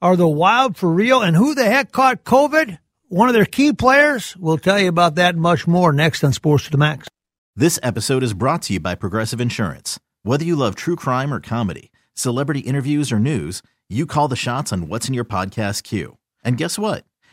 are 0.00 0.14
the 0.14 0.28
Wild 0.28 0.76
for 0.76 0.88
real? 0.88 1.20
And 1.20 1.36
who 1.36 1.54
the 1.54 1.64
heck 1.64 1.90
caught 1.90 2.22
COVID? 2.24 2.78
One 3.08 3.28
of 3.28 3.34
their 3.34 3.44
key 3.44 3.72
players? 3.72 4.36
We'll 4.36 4.58
tell 4.58 4.78
you 4.78 4.88
about 4.88 5.16
that 5.16 5.34
much 5.34 5.66
more 5.66 5.92
next 5.92 6.22
on 6.22 6.32
Sports 6.32 6.64
to 6.64 6.70
the 6.70 6.78
Max. 6.78 7.08
This 7.56 7.80
episode 7.82 8.22
is 8.22 8.34
brought 8.34 8.62
to 8.62 8.74
you 8.74 8.80
by 8.80 8.94
Progressive 8.94 9.40
Insurance. 9.40 9.98
Whether 10.22 10.44
you 10.44 10.54
love 10.54 10.76
true 10.76 10.94
crime 10.94 11.34
or 11.34 11.40
comedy, 11.40 11.90
celebrity 12.14 12.60
interviews 12.60 13.10
or 13.10 13.18
news, 13.18 13.62
you 13.88 14.06
call 14.06 14.28
the 14.28 14.36
shots 14.36 14.72
on 14.72 14.86
what's 14.86 15.08
in 15.08 15.14
your 15.14 15.24
podcast 15.24 15.82
queue. 15.82 16.18
And 16.44 16.56
guess 16.56 16.78
what? 16.78 17.04